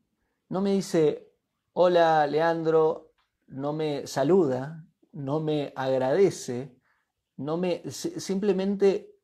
no 0.49 0.61
me 0.61 0.73
dice, 0.73 1.33
hola 1.73 2.27
Leandro, 2.27 3.06
no 3.47 3.73
me 3.73 4.07
saluda, 4.07 4.85
no 5.13 5.41
me 5.41 5.73
agradece, 5.77 6.77
no 7.37 7.57
me 7.57 7.83
simplemente 7.91 9.15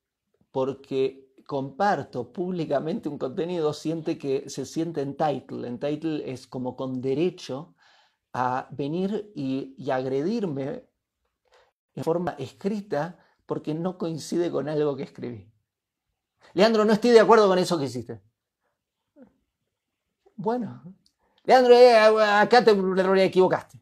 porque 0.50 1.32
comparto 1.46 2.32
públicamente 2.32 3.08
un 3.08 3.18
contenido 3.18 3.72
siente 3.72 4.18
que 4.18 4.48
se 4.48 4.64
siente 4.64 5.02
entitled. 5.02 5.64
Entitled 5.64 6.28
es 6.28 6.46
como 6.46 6.76
con 6.76 7.00
derecho 7.00 7.74
a 8.32 8.68
venir 8.70 9.32
y, 9.34 9.74
y 9.76 9.90
agredirme 9.90 10.88
en 11.94 12.04
forma 12.04 12.32
escrita 12.38 13.18
porque 13.46 13.74
no 13.74 13.98
coincide 13.98 14.50
con 14.50 14.68
algo 14.68 14.96
que 14.96 15.02
escribí. 15.02 15.52
Leandro, 16.54 16.84
no 16.84 16.92
estoy 16.92 17.10
de 17.10 17.20
acuerdo 17.20 17.48
con 17.48 17.58
eso 17.58 17.78
que 17.78 17.84
hiciste. 17.84 18.22
Bueno, 20.36 20.82
Leandro, 21.44 21.74
eh, 21.74 21.96
acá 21.96 22.64
te 22.64 22.72
equivocaste. 23.24 23.81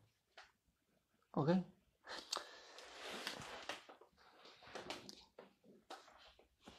¿Ok? 1.40 1.52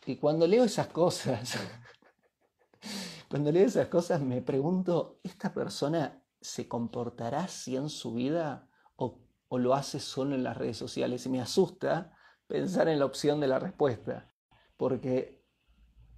Y 0.06 0.18
cuando 0.18 0.46
leo 0.46 0.64
esas 0.64 0.86
cosas, 0.88 1.58
cuando 3.30 3.52
leo 3.52 3.66
esas 3.66 3.88
cosas 3.88 4.22
me 4.22 4.44
pregunto, 4.44 5.20
¿esta 5.24 5.52
persona 5.52 6.24
se 6.40 6.68
comportará 6.68 7.46
así 7.46 7.76
en 7.76 7.90
su 7.90 8.14
vida 8.14 8.70
o, 8.98 9.24
o 9.48 9.58
lo 9.58 9.74
hace 9.74 10.00
solo 10.00 10.36
en 10.36 10.44
las 10.44 10.58
redes 10.58 10.78
sociales? 10.78 11.26
Y 11.26 11.30
me 11.30 11.42
asusta 11.42 12.16
pensar 12.46 12.88
en 12.88 13.00
la 13.00 13.06
opción 13.06 13.40
de 13.40 13.48
la 13.48 13.58
respuesta, 13.58 14.32
porque 14.78 15.44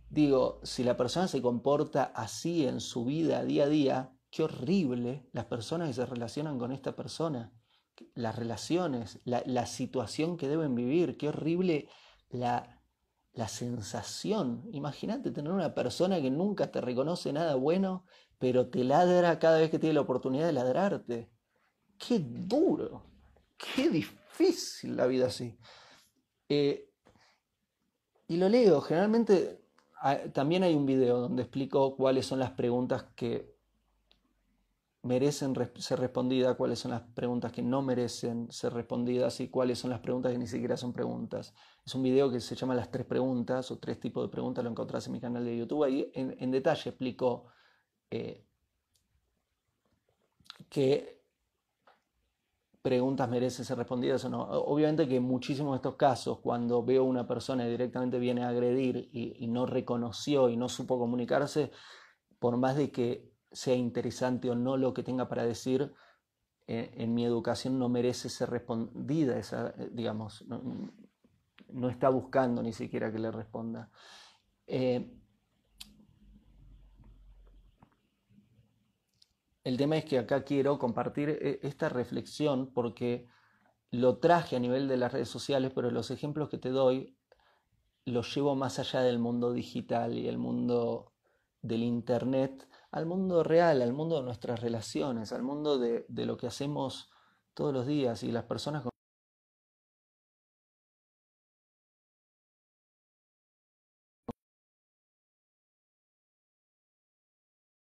digo, 0.09 0.59
si 0.63 0.83
la 0.83 0.97
persona 0.97 1.29
se 1.29 1.41
comporta 1.41 2.11
así 2.13 2.67
en 2.67 2.81
su 2.81 3.05
vida 3.05 3.45
día 3.45 3.63
a 3.63 3.69
día, 3.69 4.17
qué 4.29 4.43
horrible 4.43 5.29
las 5.31 5.45
personas 5.45 5.87
que 5.87 5.93
se 5.93 6.05
relacionan 6.05 6.59
con 6.59 6.73
esta 6.73 6.93
persona 6.93 7.53
las 8.15 8.35
relaciones, 8.35 9.19
la, 9.25 9.65
situación 9.65 10.37
que 10.37 10.47
deben 10.47 10.75
vivir, 10.75 11.17
qué 11.17 11.29
horrible 11.29 11.87
la, 12.29 12.81
la 13.33 13.47
sensación. 13.47 14.67
Imagínate 14.71 15.31
tener 15.31 15.51
una 15.51 15.73
persona 15.73 16.21
que 16.21 16.31
nunca 16.31 16.71
te 16.71 16.81
reconoce 16.81 17.33
nada 17.33 17.55
bueno, 17.55 18.05
pero 18.39 18.69
te 18.69 18.83
ladra 18.83 19.39
cada 19.39 19.59
vez 19.59 19.69
que 19.69 19.79
tiene 19.79 19.93
la 19.93 20.01
oportunidad 20.01 20.45
de 20.45 20.53
ladrarte. 20.53 21.31
Qué 21.97 22.19
duro, 22.19 23.05
qué 23.57 23.89
difícil 23.89 24.95
la 24.95 25.07
vida 25.07 25.27
así. 25.27 25.57
Eh, 26.49 26.89
y 28.27 28.37
lo 28.37 28.49
leo, 28.49 28.81
generalmente 28.81 29.61
ah, 30.01 30.17
también 30.33 30.63
hay 30.63 30.75
un 30.75 30.85
video 30.85 31.19
donde 31.19 31.43
explico 31.43 31.95
cuáles 31.95 32.25
son 32.25 32.39
las 32.39 32.51
preguntas 32.51 33.05
que 33.15 33.53
merecen 35.03 35.53
ser 35.75 35.99
respondidas, 35.99 36.55
cuáles 36.55 36.79
son 36.79 36.91
las 36.91 37.01
preguntas 37.01 37.51
que 37.51 37.61
no 37.61 37.81
merecen 37.81 38.49
ser 38.49 38.73
respondidas 38.73 39.41
y 39.41 39.49
cuáles 39.49 39.77
son 39.79 39.91
las 39.91 39.99
preguntas 39.99 40.31
que 40.31 40.37
ni 40.37 40.47
siquiera 40.47 40.77
son 40.77 40.93
preguntas. 40.93 41.53
Es 41.85 41.93
un 41.93 42.03
video 42.03 42.31
que 42.31 42.39
se 42.39 42.55
llama 42.55 42.73
Las 42.73 42.89
tres 42.89 43.05
preguntas 43.05 43.69
o 43.69 43.79
tres 43.79 43.99
tipos 43.99 44.25
de 44.25 44.31
preguntas, 44.31 44.63
lo 44.63 44.71
encontrás 44.71 45.05
en 45.07 45.13
mi 45.13 45.19
canal 45.19 45.43
de 45.43 45.57
YouTube. 45.57 45.83
Ahí 45.83 46.09
en, 46.15 46.51
detalle 46.51 46.89
explico 46.89 47.47
eh, 48.09 48.45
qué 50.69 51.21
preguntas 52.81 53.29
merecen 53.29 53.65
ser 53.65 53.77
respondidas 53.77 54.23
o 54.23 54.29
no. 54.29 54.41
Obviamente 54.41 55.05
que 55.05 55.17
en 55.17 55.23
muchísimos 55.23 55.73
de 55.73 55.77
estos 55.77 55.95
casos, 55.95 56.39
cuando 56.39 56.81
veo 56.81 57.03
una 57.03 57.27
persona 57.27 57.65
directamente 57.65 58.19
viene 58.19 58.45
a 58.45 58.49
agredir 58.49 59.09
y 59.11 59.47
no 59.47 59.65
reconoció 59.65 60.47
y 60.47 60.55
no 60.55 60.69
supo 60.69 60.97
comunicarse, 60.97 61.71
por 62.39 62.55
más 62.55 62.77
de 62.77 62.89
que 62.89 63.32
sea 63.53 63.75
interesante 63.75 64.49
o 64.49 64.55
no 64.55 64.77
lo 64.77 64.93
que 64.93 65.03
tenga 65.03 65.29
para 65.29 65.45
decir, 65.45 65.93
eh, 66.67 66.91
en 66.95 67.13
mi 67.13 67.25
educación 67.25 67.77
no 67.77 67.89
merece 67.89 68.29
ser 68.29 68.49
respondida, 68.49 69.37
esa, 69.37 69.69
eh, 69.77 69.89
digamos, 69.91 70.45
no, 70.47 71.89
está 71.89 72.09
buscando 72.09 72.63
ni 72.63 72.73
siquiera 72.73 73.11
que 73.11 73.19
le 73.19 73.31
responda. 73.31 73.89
Eh, 74.67 75.11
el 79.63 79.77
tema 79.77 79.97
es 79.97 80.05
que 80.05 80.19
acá 80.19 80.43
quiero 80.43 80.79
compartir 80.79 81.29
esta 81.61 81.89
reflexión 81.89 82.73
porque 82.73 83.27
lo 83.91 84.17
traje 84.17 84.55
a 84.55 84.59
nivel 84.59 84.87
de 84.87 84.97
las 84.97 85.11
redes 85.13 85.29
sociales, 85.29 85.71
pero 85.73 85.91
los 85.91 86.11
ejemplos 86.11 86.49
que 86.49 86.57
te 86.57 86.69
doy 86.69 87.15
los 88.05 88.33
llevo 88.35 88.55
más 88.55 88.79
allá 88.79 89.01
del 89.01 89.19
mundo 89.19 89.53
digital 89.53 90.17
y 90.17 90.27
el 90.27 90.37
mundo 90.37 91.13
del 91.61 91.83
Internet 91.83 92.67
al 92.93 93.07
mundo 93.07 93.43
real, 93.43 93.81
al 93.81 93.91
mundo 93.91 94.17
de 94.17 94.23
nuestras 94.23 94.61
relaciones, 94.61 95.33
al 95.33 95.41
mundo 95.41 95.79
de, 95.79 96.05
lo 96.09 96.37
que 96.37 96.45
hacemos 96.45 97.09
todos 97.55 97.73
los 97.73 97.87
días 97.87 98.21
y 98.21 98.31
las 98.31 98.43
personas 98.43 98.83
con 98.83 98.91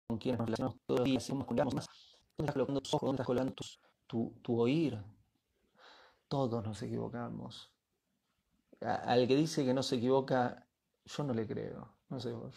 con 0.08 0.18
quienes 0.18 0.38
nos 0.38 0.46
relacionamos 0.46 0.78
todos 0.86 1.00
los 1.00 1.08
días, 1.08 1.28
con 1.28 1.74
más. 1.74 1.88
¿Dónde 2.36 2.52
estás 2.52 2.54
colocando 2.54 2.80
tus 2.80 2.94
ojos? 2.94 3.06
¿Dónde 3.06 3.16
estás 3.16 3.26
colocando 3.26 3.54
tu, 4.06 4.32
tu, 4.42 4.60
oír? 4.60 5.02
Todos 6.28 6.62
nos 6.62 6.80
equivocamos. 6.82 7.72
al 8.80 9.26
que 9.26 9.34
dice 9.34 9.64
que 9.64 9.74
no 9.74 9.82
se 9.82 9.96
equivoca, 9.96 10.68
yo 11.04 11.24
no 11.24 11.34
le 11.34 11.48
creo. 11.48 11.96
No 12.08 12.20
sé, 12.20 12.30
yo, 12.30 12.48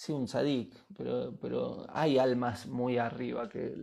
sí, 0.00 0.12
un 0.12 0.28
sadik, 0.28 0.74
pero, 0.96 1.36
pero 1.40 1.86
hay 1.90 2.18
almas 2.18 2.66
muy 2.66 2.96
arriba 2.98 3.48
que, 3.48 3.74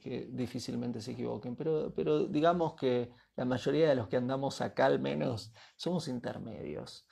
que, 0.00 0.28
difícilmente 0.30 1.00
se 1.00 1.12
equivoquen. 1.12 1.54
Pero, 1.56 1.92
pero 1.94 2.26
digamos 2.26 2.74
que 2.74 3.12
la 3.36 3.44
mayoría 3.44 3.88
de 3.88 3.94
los 3.94 4.08
que 4.08 4.16
andamos 4.16 4.60
acá 4.60 4.86
al 4.86 5.00
menos 5.00 5.52
somos 5.76 6.08
intermedios. 6.08 7.06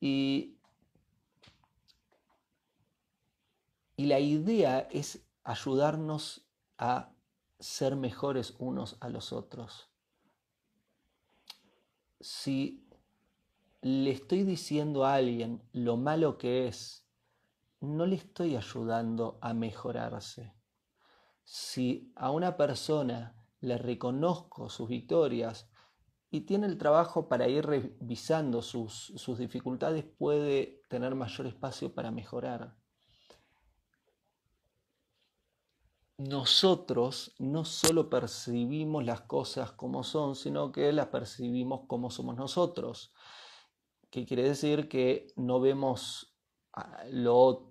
Y 0.00 0.58
Y 3.98 4.06
la 4.06 4.20
idea 4.20 4.86
es 4.92 5.26
ayudarnos 5.42 6.46
a 6.78 7.10
ser 7.58 7.96
mejores 7.96 8.54
unos 8.60 8.96
a 9.00 9.08
los 9.08 9.32
otros. 9.32 9.90
Si 12.20 12.86
le 13.80 14.12
estoy 14.12 14.44
diciendo 14.44 15.04
a 15.04 15.14
alguien 15.14 15.60
lo 15.72 15.96
malo 15.96 16.38
que 16.38 16.68
es, 16.68 17.07
no 17.80 18.06
le 18.06 18.16
estoy 18.16 18.56
ayudando 18.56 19.38
a 19.40 19.54
mejorarse. 19.54 20.54
Si 21.44 22.12
a 22.16 22.30
una 22.30 22.56
persona 22.56 23.36
le 23.60 23.78
reconozco 23.78 24.68
sus 24.68 24.88
victorias 24.88 25.70
y 26.30 26.42
tiene 26.42 26.66
el 26.66 26.78
trabajo 26.78 27.28
para 27.28 27.48
ir 27.48 27.64
revisando 27.64 28.62
sus, 28.62 29.12
sus 29.16 29.38
dificultades, 29.38 30.04
puede 30.04 30.82
tener 30.88 31.14
mayor 31.14 31.46
espacio 31.46 31.94
para 31.94 32.10
mejorar. 32.10 32.76
nosotros 36.18 37.32
no 37.38 37.64
solo 37.64 38.10
percibimos 38.10 39.04
las 39.04 39.22
cosas 39.22 39.72
como 39.72 40.02
son, 40.02 40.34
sino 40.34 40.72
que 40.72 40.92
las 40.92 41.06
percibimos 41.06 41.82
como 41.86 42.10
somos 42.10 42.36
nosotros. 42.36 43.12
Que 44.10 44.26
quiere 44.26 44.42
decir 44.42 44.88
que 44.88 45.28
no 45.36 45.60
vemos 45.60 46.27
ah, 46.80 47.04
lo, 47.10 47.70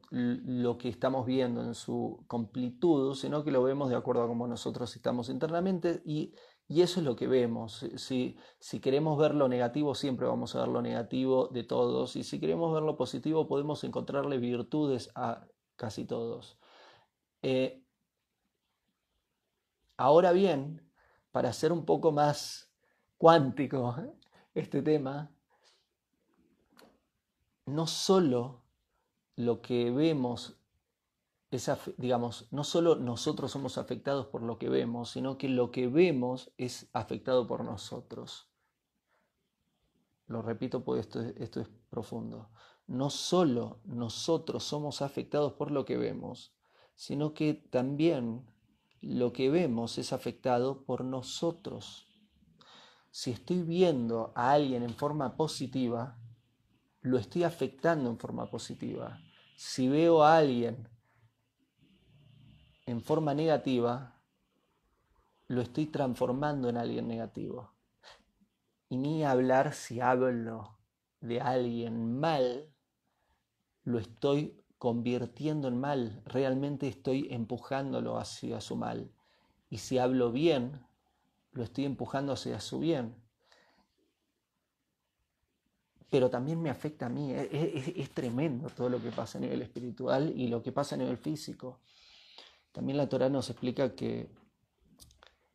que 0.78 0.90
estamos 0.90 1.26
viendo 1.26 1.62
en 1.64 1.74
su 1.76 2.24
completud, 2.28 3.16
sino 3.16 3.44
que 3.44 3.52
lo 3.52 3.64
vemos 3.64 3.90
de 3.90 3.96
acuerdo 3.96 4.24
a 4.24 4.28
cómo 4.28 4.48
nosotros 4.48 4.96
estamos 4.96 5.30
internamente 5.30 6.02
y, 6.06 6.34
eso 6.70 7.00
es 7.00 7.06
lo 7.06 7.16
que 7.16 7.28
vemos. 7.28 7.86
Si, 7.96 8.38
si, 8.60 8.80
queremos 8.82 9.18
ver 9.18 9.34
lo 9.34 9.48
negativo, 9.48 9.96
siempre 9.96 10.28
vamos 10.28 10.54
a 10.56 10.60
ver 10.60 10.68
lo 10.68 10.82
negativo 10.82 11.48
de 11.48 11.64
todos 11.64 12.18
y 12.18 12.24
si 12.24 12.42
queremos 12.42 12.74
ver 12.74 12.84
lo 12.84 12.98
positivo, 12.98 13.48
podemos 13.48 13.84
encontrarle 13.86 14.38
virtudes 14.38 15.10
a 15.16 15.48
casi 15.78 16.04
todos. 16.06 16.60
Eh, 17.42 17.84
Ahora 19.98 20.32
bien, 20.32 20.88
para 21.32 21.50
hacer 21.50 21.72
un 21.72 21.84
poco 21.84 22.12
más 22.12 22.72
cuántico 23.18 23.96
este 24.54 24.84
tema, 24.84 25.32
no 27.66 27.88
solo 27.88 28.62
lo 29.38 29.62
que 29.62 29.91
vemos 29.91 30.58
es, 31.51 31.72
digamos, 31.96 32.48
no 32.51 32.65
solo 32.65 32.96
nosotros 32.96 33.51
somos 33.51 33.77
afectados 33.77 34.25
por 34.25 34.41
lo 34.41 34.58
que 34.58 34.67
vemos, 34.67 35.12
sino 35.12 35.38
que 35.38 35.48
lo 35.48 35.72
que 35.72 35.88
vemos 35.88 36.51
es 36.58 36.89
afectado 36.91 37.48
por 37.48 37.63
nosotros. 37.63 38.50
Lo 40.25 40.41
repito 40.41 40.84
porque 40.84 41.01
esto, 41.01 41.22
esto 41.22 41.62
es 41.62 41.70
profundo. 41.89 42.50
No 42.88 43.09
solo 43.09 43.79
nosotros 43.85 44.64
somos 44.64 45.01
afectados 45.01 45.53
por 45.53 45.72
lo 45.72 45.85
que 45.85 45.98
vemos, 45.98 46.53
sino 46.96 47.33
que 47.33 47.53
también 47.53 48.46
lo 49.01 49.31
que 49.33 49.50
vemos 49.51 50.00
es 50.00 50.14
afectado 50.14 50.83
por 50.83 51.05
nosotros. 51.05 52.07
Si 53.12 53.31
estoy 53.31 53.62
viendo 53.62 54.33
a 54.35 54.51
alguien 54.51 54.81
en 54.81 54.96
forma 54.96 55.38
positiva, 55.38 56.18
lo 57.01 57.18
estoy 57.18 57.44
afectando 57.44 58.09
en 58.09 58.18
forma 58.18 58.50
positiva. 58.50 59.20
Si 59.59 59.89
veo 59.89 60.22
a 60.22 60.37
alguien 60.37 60.87
en 62.85 63.01
forma 63.01 63.33
negativa, 63.33 64.22
lo 65.48 65.61
estoy 65.61 65.87
transformando 65.87 66.70
en 66.70 66.77
alguien 66.77 67.07
negativo. 67.07 67.72
Y 68.87 68.98
ni 68.98 69.24
hablar 69.25 69.74
si 69.74 70.00
hablo 70.00 70.77
de 71.22 71.41
alguien 71.41 72.20
mal, 72.20 72.70
lo 73.83 73.98
estoy 73.98 74.63
convirtiendo 74.77 75.70
en 75.70 75.79
mal, 75.79 76.22
realmente 76.27 76.87
estoy 76.87 77.27
empujándolo 77.31 78.20
hacia 78.20 78.61
su 78.61 78.75
mal. 78.75 79.11
Y 79.72 79.79
si 79.79 79.98
hablo 79.98 80.31
bien, 80.31 80.85
lo 81.53 81.63
estoy 81.63 81.85
empujando 81.85 82.33
hacia 82.33 82.59
su 82.59 82.77
bien. 82.77 83.15
Pero 86.09 86.29
también 86.29 86.61
me 86.61 86.70
afecta 86.70 87.07
a 87.07 87.09
mí. 87.09 87.33
Es, 87.33 88.11
tremendo 88.11 88.70
todo 88.70 88.89
lo 88.89 89.01
que 89.01 89.11
pasa 89.11 89.37
a 89.37 89.41
nivel 89.41 89.61
espiritual 89.61 90.33
y 90.35 90.48
lo 90.48 90.61
que 90.61 90.72
pasa 90.72 90.96
a 90.96 90.98
nivel 90.98 91.17
físico. 91.17 91.81
También 92.72 92.98
la 92.98 93.09
Torah 93.09 93.29
nos 93.29 93.50
explica 93.50 93.96
que 93.96 94.29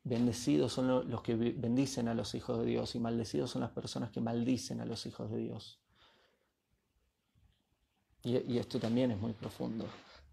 bendecidos 0.05 0.73
son 0.73 1.09
los 1.09 1.23
que 1.23 1.37
bendicen 1.37 2.09
a 2.09 2.15
los 2.15 2.35
hijos 2.35 2.59
de 2.59 2.67
Dios 2.67 2.95
y 2.95 3.01
maldecidos 3.01 3.51
son 3.53 3.63
las 3.63 3.71
personas 3.71 4.11
que 4.11 4.21
maldicen 4.21 4.81
a 4.81 4.85
los 4.85 5.07
hijos 5.07 5.31
de 5.31 5.39
Dios. 5.39 5.79
Y, 8.25 8.59
esto 8.59 8.79
también 8.79 9.11
es 9.11 9.19
muy 9.19 9.33
profundo, 9.33 9.85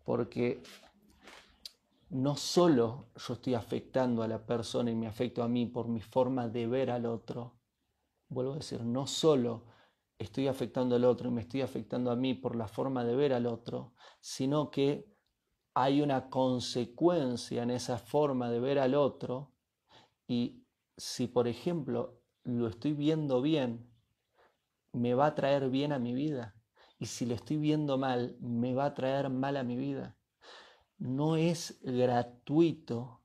porque 0.03 0.61
no 2.11 2.35
solo 2.35 3.07
yo 3.15 3.33
estoy 3.33 3.55
afectando 3.55 4.21
a 4.21 4.27
la 4.27 4.45
persona 4.45 4.91
y 4.91 4.95
me 4.95 5.07
afecto 5.07 5.41
a 5.41 5.47
mí 5.47 5.65
por 5.65 5.87
mi 5.87 6.01
forma 6.01 6.47
de 6.47 6.67
ver 6.67 6.91
al 6.91 7.07
otro, 7.07 7.55
vuelvo 8.27 8.53
a 8.53 8.57
decir, 8.57 8.81
no 8.81 9.07
solo 9.07 9.63
estoy 10.19 10.47
afectando 10.47 10.95
al 10.95 11.05
otro 11.05 11.29
y 11.29 11.31
me 11.31 11.41
estoy 11.41 11.61
afectando 11.61 12.11
a 12.11 12.15
mí 12.15 12.33
por 12.33 12.55
la 12.55 12.67
forma 12.67 13.03
de 13.05 13.15
ver 13.15 13.33
al 13.33 13.47
otro, 13.47 13.93
sino 14.19 14.69
que 14.69 15.07
hay 15.73 16.01
una 16.01 16.29
consecuencia 16.29 17.63
en 17.63 17.71
esa 17.71 17.97
forma 17.97 18.51
de 18.51 18.59
ver 18.59 18.79
al 18.79 18.95
otro 18.95 19.53
y 20.27 20.65
si 20.97 21.27
por 21.27 21.47
ejemplo 21.47 22.21
lo 22.43 22.67
estoy 22.67 22.93
viendo 22.93 23.41
bien, 23.41 23.89
me 24.91 25.13
va 25.13 25.27
a 25.27 25.35
traer 25.35 25.69
bien 25.69 25.93
a 25.93 25.99
mi 25.99 26.13
vida 26.13 26.55
y 26.99 27.05
si 27.05 27.25
lo 27.25 27.33
estoy 27.33 27.55
viendo 27.57 27.97
mal, 27.97 28.35
me 28.41 28.73
va 28.73 28.85
a 28.85 28.93
traer 28.93 29.29
mal 29.29 29.55
a 29.55 29.63
mi 29.63 29.77
vida. 29.77 30.17
No 30.97 31.37
es 31.37 31.79
gratuito 31.81 33.21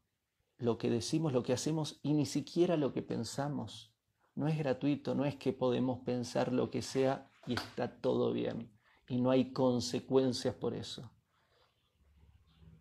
lo 0.58 0.78
que 0.78 0.90
decimos, 0.90 1.32
lo 1.32 1.42
que 1.42 1.54
hacemos 1.54 1.98
y 2.02 2.12
ni 2.12 2.24
siquiera 2.24 2.76
lo 2.76 2.92
que 2.92 3.02
pensamos. 3.02 3.93
No 4.34 4.48
es 4.48 4.58
gratuito, 4.58 5.14
no 5.14 5.24
es 5.24 5.36
que 5.36 5.52
podemos 5.52 6.00
pensar 6.00 6.52
lo 6.52 6.70
que 6.70 6.82
sea 6.82 7.30
y 7.46 7.54
está 7.54 8.00
todo 8.00 8.32
bien 8.32 8.74
y 9.08 9.20
no 9.20 9.30
hay 9.30 9.52
consecuencias 9.52 10.54
por 10.54 10.74
eso. 10.74 11.10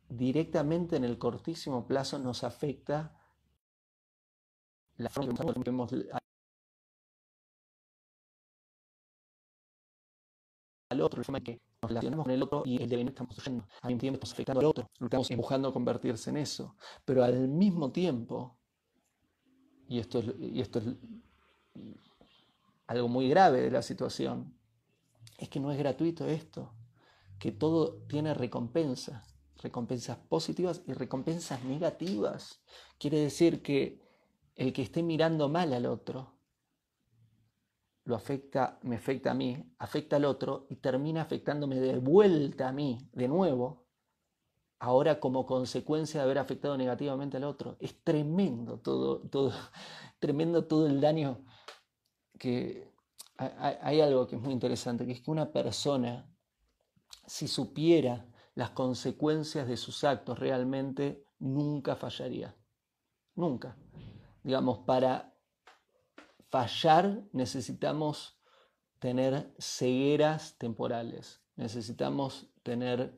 Directamente 0.09 0.95
en 0.95 1.03
el 1.03 1.17
cortísimo 1.17 1.87
plazo 1.87 2.19
nos 2.19 2.43
afecta 2.43 3.19
la 4.97 5.09
forma 5.09 5.33
que 5.33 5.59
vemos 5.59 5.91
al 10.89 11.01
otro, 11.01 11.17
la 11.17 11.23
forma 11.23 11.41
que 11.41 11.59
nos 11.81 11.89
relacionamos 11.89 12.25
con 12.25 12.33
el 12.33 12.43
otro 12.43 12.63
y 12.65 12.81
el 12.81 12.87
devenir 12.87 13.11
estamos 13.11 13.35
construyendo. 13.35 13.67
Al 13.81 13.89
mismo 13.89 14.01
tiempo 14.01 14.15
estamos 14.15 14.33
afectando 14.33 14.59
al 14.59 14.65
otro, 14.67 14.89
lo 14.99 15.07
estamos 15.07 15.31
empujando 15.31 15.69
a 15.69 15.73
convertirse 15.73 16.29
en 16.29 16.37
eso. 16.37 16.77
Pero 17.03 17.23
al 17.23 17.47
mismo 17.47 17.91
tiempo, 17.91 18.59
y 19.87 19.99
esto 19.99 20.19
es, 20.19 20.33
y 20.39 20.61
esto 20.61 20.79
es 20.79 20.85
algo 22.87 23.07
muy 23.07 23.29
grave 23.29 23.61
de 23.61 23.71
la 23.71 23.81
situación, 23.81 24.57
es 25.37 25.49
que 25.49 25.59
no 25.59 25.71
es 25.71 25.77
gratuito 25.77 26.27
esto, 26.27 26.73
que 27.39 27.51
todo 27.51 28.03
tiene 28.07 28.33
recompensa, 28.33 29.23
recompensas 29.57 30.17
positivas 30.17 30.81
y 30.87 30.93
recompensas 30.93 31.63
negativas. 31.63 32.61
Quiere 32.97 33.19
decir 33.19 33.61
que 33.61 34.01
el 34.55 34.73
que 34.73 34.83
esté 34.83 35.01
mirando 35.01 35.49
mal 35.49 35.73
al 35.73 35.85
otro 35.85 36.33
lo 38.05 38.15
afecta, 38.15 38.79
me 38.83 38.97
afecta 38.97 39.31
a 39.31 39.33
mí, 39.33 39.57
afecta 39.79 40.17
al 40.17 40.25
otro 40.25 40.67
y 40.69 40.75
termina 40.75 41.21
afectándome 41.21 41.79
de 41.79 41.99
vuelta 41.99 42.67
a 42.67 42.73
mí, 42.73 43.09
de 43.13 43.27
nuevo, 43.27 43.85
ahora 44.79 45.21
como 45.21 45.45
consecuencia 45.45 46.19
de 46.19 46.25
haber 46.25 46.37
afectado 46.37 46.77
negativamente 46.77 47.37
al 47.37 47.45
otro. 47.45 47.77
Es 47.79 48.03
tremendo 48.03 48.79
todo, 48.79 49.21
todo, 49.29 49.51
tremendo 50.19 50.65
todo 50.65 50.87
el 50.87 50.99
daño 50.99 51.45
que 52.39 52.93
hay 53.37 54.01
algo 54.01 54.27
que 54.27 54.35
es 54.35 54.41
muy 54.41 54.53
interesante, 54.53 55.05
que 55.05 55.13
es 55.13 55.21
que 55.21 55.31
una 55.31 55.51
persona, 55.51 56.29
si 57.25 57.47
supiera 57.47 58.25
las 58.55 58.71
consecuencias 58.71 59.67
de 59.67 59.77
sus 59.77 60.03
actos 60.03 60.39
realmente, 60.39 61.25
nunca 61.39 61.95
fallaría. 61.95 62.55
Nunca. 63.35 63.75
Digamos, 64.43 64.79
para 64.79 65.33
fallar 66.49 67.23
necesitamos 67.31 68.39
tener 68.99 69.53
cegueras 69.57 70.57
temporales, 70.57 71.41
necesitamos 71.55 72.53
tener 72.61 73.17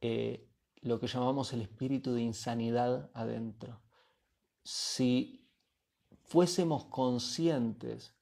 eh, 0.00 0.48
lo 0.80 0.98
que 0.98 1.06
llamamos 1.06 1.52
el 1.52 1.62
espíritu 1.62 2.12
de 2.12 2.22
insanidad 2.22 3.10
adentro. 3.14 3.80
Si 4.64 5.41
fuésemos 6.32 6.86
conscientes 6.86 8.14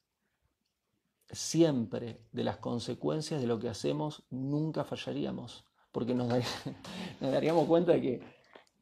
siempre 1.29 2.19
de 2.33 2.43
las 2.43 2.57
consecuencias 2.57 3.39
de 3.39 3.47
lo 3.47 3.57
que 3.57 3.69
hacemos, 3.69 4.23
nunca 4.29 4.83
fallaríamos, 4.83 5.63
porque 5.93 6.13
nos, 6.13 6.27
daríamos 7.21 7.67
cuenta 7.67 7.93
de 7.93 8.01
que, 8.01 8.21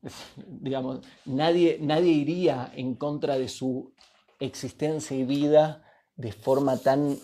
digamos, 0.48 1.02
nadie, 1.26 1.78
nadie 1.80 2.12
iría 2.12 2.74
en 2.76 2.96
contra 2.96 3.38
de 3.38 3.50
su 3.50 3.94
existencia 4.39 5.15
y 5.15 5.26
vida 5.26 5.86
de 6.15 6.32
forma 6.32 6.78
tan, 6.78 7.15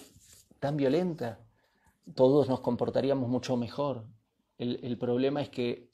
tan 0.59 0.77
violenta. 0.77 1.39
Todos 2.13 2.47
nos 2.49 2.59
comportaríamos 2.59 3.27
mucho 3.27 3.57
mejor. 3.57 4.05
el 4.59 4.95
problema 4.99 5.41
es 5.41 5.49
que 5.49 5.89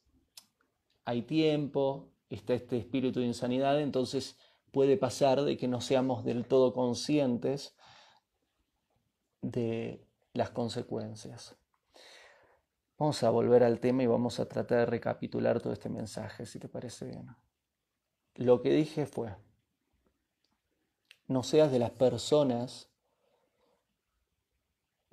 hay 1.05 1.21
tiempo, 1.21 2.11
está 2.29 2.53
este 2.53 2.79
espíritu 2.79 3.21
de 3.21 3.27
insanidad, 3.27 3.79
entonces 3.79 4.35
puede 4.71 4.97
pasar 4.97 5.41
de 5.43 5.57
que 5.57 5.67
no 5.67 5.81
seamos 5.81 6.23
del 6.23 6.45
todo 6.45 6.73
conscientes 6.73 7.75
de 9.41 10.07
las 10.33 10.49
consecuencias. 10.49 11.55
Vamos 12.97 13.23
a 13.23 13.29
volver 13.29 13.63
al 13.63 13.79
tema 13.79 14.03
y 14.03 14.07
vamos 14.07 14.39
a 14.39 14.47
tratar 14.47 14.79
de 14.79 14.85
recapitular 14.85 15.59
todo 15.59 15.73
este 15.73 15.89
mensaje, 15.89 16.45
si 16.45 16.59
te 16.59 16.69
parece 16.69 17.05
bien. 17.05 17.35
Lo 18.35 18.61
que 18.61 18.71
dije 18.71 19.05
fue, 19.05 19.35
no 21.27 21.43
seas 21.43 21.71
de 21.71 21.79
las 21.79 21.91
personas 21.91 22.89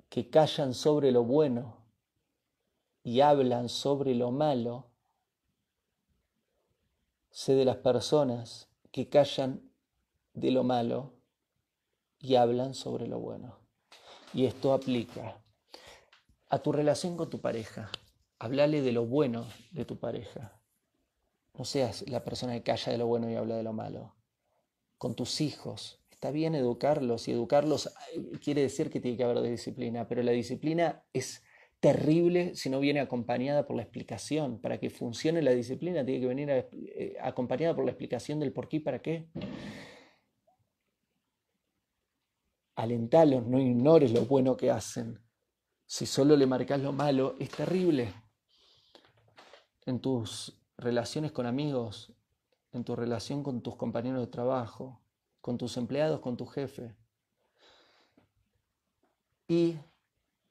que 0.09 0.29
callan 0.29 0.73
sobre 0.73 1.11
lo 1.11 1.23
bueno 1.23 1.77
y 3.03 3.21
hablan 3.21 3.69
sobre 3.69 4.13
lo 4.15 4.31
malo 4.31 4.89
Sé 7.31 7.53
de 7.53 7.65
las 7.65 7.77
personas 7.77 8.68
que 8.91 9.09
callan 9.09 9.71
de 10.33 10.51
lo 10.51 10.63
malo 10.63 11.13
y 12.19 12.35
hablan 12.35 12.73
sobre 12.73 13.07
lo 13.07 13.19
bueno. 13.19 13.59
Y 14.33 14.45
esto 14.45 14.73
aplica 14.73 15.41
a 16.49 16.59
tu 16.59 16.71
relación 16.71 17.17
con 17.17 17.29
tu 17.29 17.41
pareja. 17.41 17.89
Háblale 18.39 18.81
de 18.81 18.91
lo 18.91 19.05
bueno 19.05 19.47
de 19.71 19.85
tu 19.85 19.99
pareja. 19.99 20.59
No 21.57 21.65
seas 21.65 22.07
la 22.07 22.23
persona 22.23 22.53
que 22.53 22.63
calla 22.63 22.91
de 22.91 22.97
lo 22.97 23.07
bueno 23.07 23.29
y 23.29 23.35
habla 23.35 23.55
de 23.55 23.63
lo 23.63 23.73
malo. 23.73 24.15
Con 24.97 25.15
tus 25.15 25.41
hijos. 25.41 25.99
Está 26.09 26.31
bien 26.31 26.55
educarlos 26.55 27.27
y 27.27 27.31
educarlos 27.31 27.87
eh, 28.13 28.39
quiere 28.43 28.61
decir 28.61 28.89
que 28.89 28.99
tiene 28.99 29.17
que 29.17 29.23
haber 29.23 29.41
disciplina, 29.41 30.07
pero 30.07 30.21
la 30.21 30.31
disciplina 30.31 31.03
es 31.13 31.43
terrible 31.79 32.55
si 32.55 32.69
no 32.69 32.79
viene 32.79 32.99
acompañada 32.99 33.65
por 33.65 33.75
la 33.75 33.83
explicación. 33.83 34.59
Para 34.59 34.79
que 34.79 34.89
funcione 34.89 35.41
la 35.41 35.51
disciplina 35.51 36.05
tiene 36.05 36.21
que 36.21 36.27
venir 36.27 36.49
eh, 36.49 37.15
acompañada 37.21 37.75
por 37.75 37.85
la 37.85 37.91
explicación 37.91 38.39
del 38.39 38.51
por 38.51 38.67
qué 38.67 38.77
y 38.77 38.79
para 38.81 39.01
qué. 39.01 39.29
Alentalos, 42.75 43.45
no 43.45 43.59
ignores 43.59 44.11
lo 44.11 44.25
bueno 44.25 44.55
que 44.55 44.71
hacen. 44.71 45.19
Si 45.85 46.05
solo 46.05 46.37
le 46.37 46.45
marcas 46.45 46.79
lo 46.81 46.93
malo, 46.93 47.35
es 47.39 47.49
terrible. 47.49 48.13
En 49.85 49.99
tus 49.99 50.61
relaciones 50.77 51.31
con 51.31 51.45
amigos, 51.45 52.13
en 52.71 52.83
tu 52.83 52.95
relación 52.95 53.43
con 53.43 53.61
tus 53.61 53.75
compañeros 53.75 54.21
de 54.21 54.27
trabajo, 54.27 55.01
con 55.41 55.57
tus 55.57 55.75
empleados, 55.77 56.19
con 56.19 56.37
tu 56.37 56.45
jefe. 56.45 56.95
Y 59.47 59.77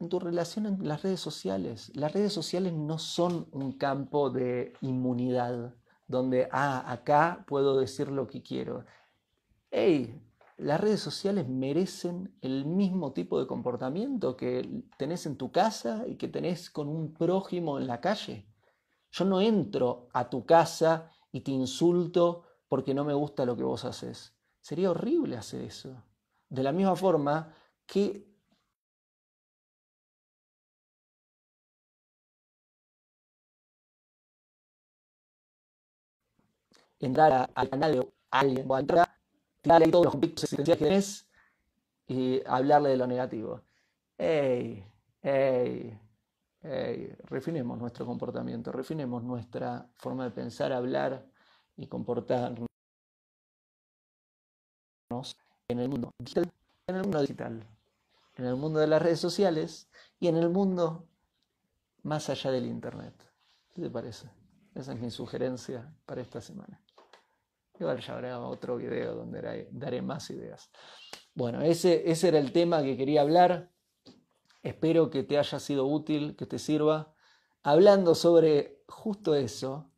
en 0.00 0.08
tu 0.08 0.20
relación 0.20 0.66
en 0.66 0.86
las 0.86 1.02
redes 1.02 1.20
sociales. 1.20 1.90
Las 1.94 2.12
redes 2.12 2.32
sociales 2.32 2.72
no 2.72 2.98
son 2.98 3.48
un 3.52 3.72
campo 3.72 4.30
de 4.30 4.72
inmunidad 4.80 5.74
donde, 6.06 6.48
ah, 6.52 6.90
acá 6.90 7.44
puedo 7.46 7.78
decir 7.78 8.08
lo 8.08 8.26
que 8.26 8.42
quiero. 8.42 8.84
Hey, 9.70 10.22
las 10.56 10.80
redes 10.80 11.00
sociales 11.00 11.48
merecen 11.48 12.36
el 12.40 12.64
mismo 12.64 13.12
tipo 13.12 13.38
de 13.38 13.46
comportamiento 13.46 14.36
que 14.36 14.84
tenés 14.96 15.26
en 15.26 15.36
tu 15.36 15.52
casa 15.52 16.04
y 16.06 16.16
que 16.16 16.28
tenés 16.28 16.70
con 16.70 16.88
un 16.88 17.12
prójimo 17.12 17.78
en 17.78 17.86
la 17.86 18.00
calle. 18.00 18.46
Yo 19.10 19.24
no 19.24 19.40
entro 19.40 20.08
a 20.12 20.28
tu 20.28 20.44
casa 20.46 21.10
y 21.30 21.42
te 21.42 21.50
insulto 21.50 22.44
porque 22.68 22.94
no 22.94 23.04
me 23.04 23.14
gusta 23.14 23.44
lo 23.44 23.56
que 23.56 23.62
vos 23.62 23.84
haces. 23.84 24.34
Sería 24.60 24.90
horrible 24.90 25.36
hacer 25.36 25.62
eso. 25.62 26.02
De 26.48 26.62
la 26.62 26.72
misma 26.72 26.96
forma 26.96 27.54
que 27.86 28.28
entrar 37.06 37.50
al 37.54 37.68
canal 37.68 37.92
de 37.92 38.12
alguien 38.30 38.66
o 38.68 38.78
entrar, 38.78 39.08
tirarle 39.60 39.88
todos 39.88 40.06
los 40.06 40.12
conflictos 40.12 40.44
existenciales 40.44 40.78
que 40.78 40.84
tenés 40.84 41.28
y 42.06 42.42
hablarle 42.46 42.90
de 42.90 42.96
lo 42.96 43.06
negativo. 43.06 43.62
Ey, 44.16 44.84
ey, 45.22 45.98
ey, 46.62 47.16
refinemos 47.24 47.78
nuestro 47.78 48.04
comportamiento, 48.06 48.72
refinemos 48.72 49.22
nuestra 49.22 49.88
forma 49.96 50.24
de 50.24 50.30
pensar, 50.30 50.72
hablar 50.72 51.24
y 51.76 51.86
comportarnos 51.86 52.66
en 55.68 55.78
el 55.78 55.88
mundo 55.88 56.10
en 56.88 56.96
el 56.96 57.02
mundo 57.02 57.20
digital, 57.20 57.66
en 58.36 58.44
el 58.46 58.56
mundo 58.56 58.80
de 58.80 58.86
las 58.86 59.02
redes 59.02 59.20
sociales 59.20 59.88
y 60.18 60.28
en 60.28 60.36
el 60.36 60.48
mundo 60.48 61.06
más 62.02 62.30
allá 62.30 62.50
del 62.50 62.66
Internet. 62.66 63.14
¿Qué 63.74 63.82
te 63.82 63.90
parece? 63.90 64.30
Esa 64.74 64.92
es 64.92 65.00
mi 65.00 65.10
sugerencia 65.10 65.92
para 66.06 66.22
esta 66.22 66.40
semana. 66.40 66.80
Igual 67.78 68.00
ya 68.00 68.14
habrá 68.14 68.40
otro 68.40 68.76
video 68.76 69.14
donde 69.14 69.68
daré 69.70 70.02
más 70.02 70.30
ideas. 70.30 70.70
Bueno, 71.34 71.62
ese, 71.62 72.10
ese 72.10 72.28
era 72.28 72.38
el 72.38 72.52
tema 72.52 72.82
que 72.82 72.96
quería 72.96 73.20
hablar. 73.20 73.70
Espero 74.62 75.10
que 75.10 75.22
te 75.22 75.38
haya 75.38 75.60
sido 75.60 75.86
útil, 75.86 76.34
que 76.36 76.46
te 76.46 76.58
sirva. 76.58 77.14
Hablando 77.62 78.14
sobre 78.14 78.82
justo 78.88 79.34
eso, 79.34 79.92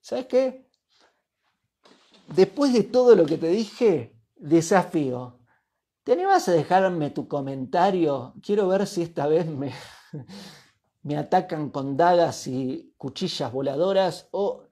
¿sabes 0.00 0.26
qué? 0.26 0.68
Después 2.34 2.72
de 2.72 2.82
todo 2.82 3.16
lo 3.16 3.24
que 3.24 3.38
te 3.38 3.48
dije, 3.48 4.14
desafío. 4.36 5.38
¿Te 6.04 6.12
animas 6.12 6.48
a 6.48 6.52
dejarme 6.52 7.10
tu 7.10 7.28
comentario? 7.28 8.34
Quiero 8.42 8.68
ver 8.68 8.86
si 8.86 9.02
esta 9.02 9.26
vez 9.26 9.46
me, 9.46 9.72
me 11.02 11.16
atacan 11.16 11.70
con 11.70 11.96
dagas 11.96 12.46
y 12.46 12.92
cuchillas 12.98 13.52
voladoras 13.52 14.28
o 14.32 14.64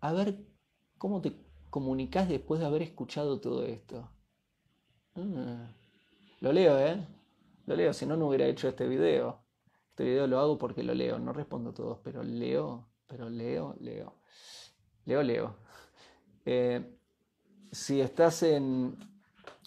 a 0.00 0.12
ver 0.12 0.51
¿Cómo 1.02 1.20
te 1.20 1.32
comunicas 1.68 2.28
después 2.28 2.60
de 2.60 2.66
haber 2.66 2.82
escuchado 2.82 3.40
todo 3.40 3.64
esto? 3.64 4.08
Ah, 5.16 5.74
lo 6.38 6.52
leo, 6.52 6.78
¿eh? 6.78 7.04
Lo 7.66 7.74
leo, 7.74 7.92
si 7.92 8.06
no, 8.06 8.16
no 8.16 8.28
hubiera 8.28 8.46
hecho 8.46 8.68
este 8.68 8.86
video. 8.86 9.40
Este 9.90 10.04
video 10.04 10.28
lo 10.28 10.38
hago 10.38 10.58
porque 10.58 10.84
lo 10.84 10.94
leo, 10.94 11.18
no 11.18 11.32
respondo 11.32 11.74
todos, 11.74 11.98
pero 12.04 12.22
leo, 12.22 12.86
pero 13.08 13.28
leo, 13.28 13.74
leo. 13.80 14.14
Leo, 15.04 15.24
leo. 15.24 15.56
Eh, 16.44 16.96
si 17.72 18.00
estás 18.00 18.44
en, 18.44 18.96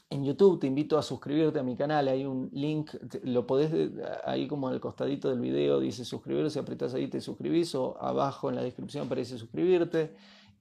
en 0.09 0.23
YouTube, 0.23 0.61
te 0.61 0.67
invito 0.67 0.97
a 0.97 1.03
suscribirte 1.03 1.59
a 1.59 1.63
mi 1.63 1.75
canal. 1.75 2.07
Hay 2.07 2.25
un 2.25 2.49
link, 2.53 2.91
lo 3.23 3.45
podés, 3.45 3.91
ahí 4.23 4.47
como 4.47 4.69
al 4.69 4.79
costadito 4.79 5.27
del 5.29 5.41
video 5.41 5.81
dice 5.81 6.05
suscribirse, 6.05 6.59
apretás 6.59 6.93
ahí, 6.93 7.09
te 7.09 7.19
suscribís 7.19 7.75
o 7.75 8.01
abajo 8.01 8.49
en 8.49 8.55
la 8.55 8.63
descripción 8.63 9.07
aparece 9.07 9.37
suscribirte. 9.37 10.15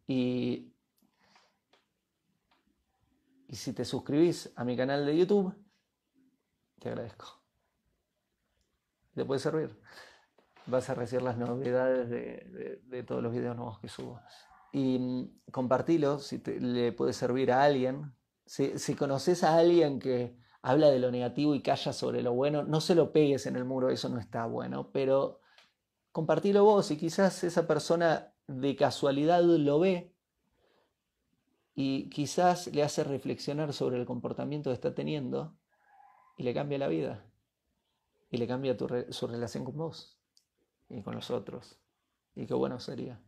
Y, 0.07 0.71
si 3.51 3.73
te 3.73 3.85
suscribís 3.85 4.53
a 4.57 4.65
mi 4.65 4.77
canal 4.77 5.07
de 5.07 5.17
YouTube, 5.17 5.55
te 6.81 6.89
agradezco. 6.89 7.41
Te 9.15 9.25
puede 9.25 9.39
servir. 9.39 9.81
Vas 10.67 10.91
a 10.91 10.95
recibir 10.95 11.23
las 11.23 11.37
novedades 11.37 12.11
de, 12.11 13.03
todos 13.05 13.23
los 13.23 13.33
videos 13.33 13.57
nuevos 13.57 13.79
que 13.79 13.89
subo. 13.89 14.21
Y 14.73 14.99
mm, 14.99 15.51
compartilo 15.53 16.19
si 16.19 16.39
le 16.39 16.93
puede 16.93 17.13
servir 17.13 17.53
a 17.53 17.63
alguien. 17.63 18.13
Si, 18.45 18.79
si 18.79 18.95
conoces 18.97 19.45
a 19.45 19.57
alguien 19.57 20.01
que 20.01 20.37
habla 20.63 20.89
de 20.89 20.99
lo 20.99 21.11
negativo 21.11 21.55
y 21.55 21.63
calla 21.63 21.93
sobre 21.93 22.23
lo 22.23 22.33
bueno, 22.33 22.65
no 22.65 22.81
se 22.81 22.95
lo 22.95 23.13
pegues 23.13 23.47
en 23.47 23.55
el 23.57 23.65
muro, 23.65 23.91
eso 23.91 24.09
no 24.09 24.19
está 24.19 24.47
bueno, 24.47 24.91
pero 24.93 25.41
compartilo 26.11 26.65
vos 26.65 26.91
y 26.91 26.97
quizás 26.97 27.45
esa 27.45 27.67
persona 27.67 28.34
de 28.47 28.77
casualidad 28.77 29.43
lo 29.43 29.79
ve 29.79 30.15
y 31.75 32.09
quizás 32.11 32.69
le 32.69 32.83
hace 32.83 33.05
reflexionar 33.05 33.73
sobre 33.73 33.99
el 33.99 34.07
comportamiento 34.07 34.71
que 34.71 34.75
está 34.75 34.95
teniendo 34.95 35.57
y 36.37 36.43
le 36.45 36.55
cambia 36.55 36.79
la 36.79 36.89
vida 36.89 37.25
y 38.31 38.37
le 38.37 38.47
cambia 38.47 38.77
su 39.11 39.27
relación 39.27 39.65
con 39.65 39.77
vos 39.77 40.19
y 40.89 41.03
con 41.03 41.15
los 41.15 41.31
otros. 41.31 41.79
Y 42.35 42.47
qué 42.47 42.55
bueno 42.55 42.81
sería. 42.81 43.21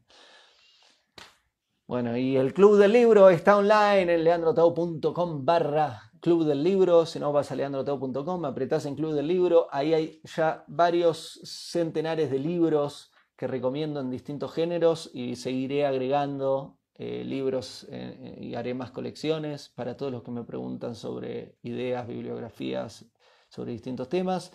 Bueno, 1.87 2.17
y 2.17 2.37
el 2.37 2.53
Club 2.53 2.77
del 2.79 2.93
Libro 2.93 3.31
está 3.31 3.57
online 3.57 4.15
en 4.15 4.25
leandrotau.com 4.25 5.45
barra 5.45 6.11
Club 6.21 6.45
del 6.45 6.65
Libro. 6.65 7.07
Si 7.07 7.21
no 7.21 7.33
vas 7.33 7.53
a 7.53 7.55
leandrotau.com, 7.55 8.45
apretás 8.45 8.87
en 8.87 8.97
Club 8.97 9.13
del 9.13 9.29
Libro. 9.29 9.69
Ahí 9.71 9.95
hay 9.95 10.21
ya 10.25 10.65
varios 10.67 11.41
centenares 11.45 12.31
de 12.31 12.41
libros 12.41 13.13
que 13.37 13.47
recomiendo 13.47 14.01
en 14.01 14.11
distintos 14.11 14.53
géneros 14.53 15.11
y 15.13 15.37
seguiré 15.37 15.87
agregando 15.87 16.79
eh, 16.95 17.25
libros 17.25 17.87
eh, 17.91 18.39
y 18.41 18.55
haré 18.55 18.73
más 18.73 18.91
colecciones 18.91 19.69
para 19.69 19.99
todos 19.99 20.11
los 20.11 20.23
que 20.23 20.31
me 20.31 20.45
preguntan 20.45 20.95
sobre 20.95 21.59
ideas, 21.63 22.07
bibliografías, 22.07 23.05
sobre 23.49 23.73
distintos 23.73 24.09
temas. 24.09 24.53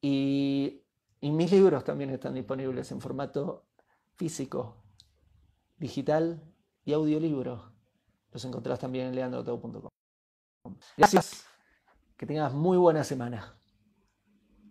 Y, 0.00 0.78
mis 1.20 1.52
libros 1.52 1.84
también 1.84 2.10
están 2.10 2.34
disponibles 2.34 2.90
en 2.90 3.00
formato 3.00 3.66
físico, 4.14 4.82
digital 5.76 6.42
y 6.84 6.94
audiolibro. 6.94 7.72
Los 8.32 8.44
encontrás 8.44 8.80
también 8.80 9.08
en 9.08 9.14
leandrotau.com. 9.14 9.90
Gracias. 10.96 11.44
Que 12.16 12.26
tengas 12.26 12.52
muy 12.52 12.76
buena 12.76 13.04
semana. 13.04 13.56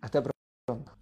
Hasta 0.02 0.22
pronto. 0.22 1.01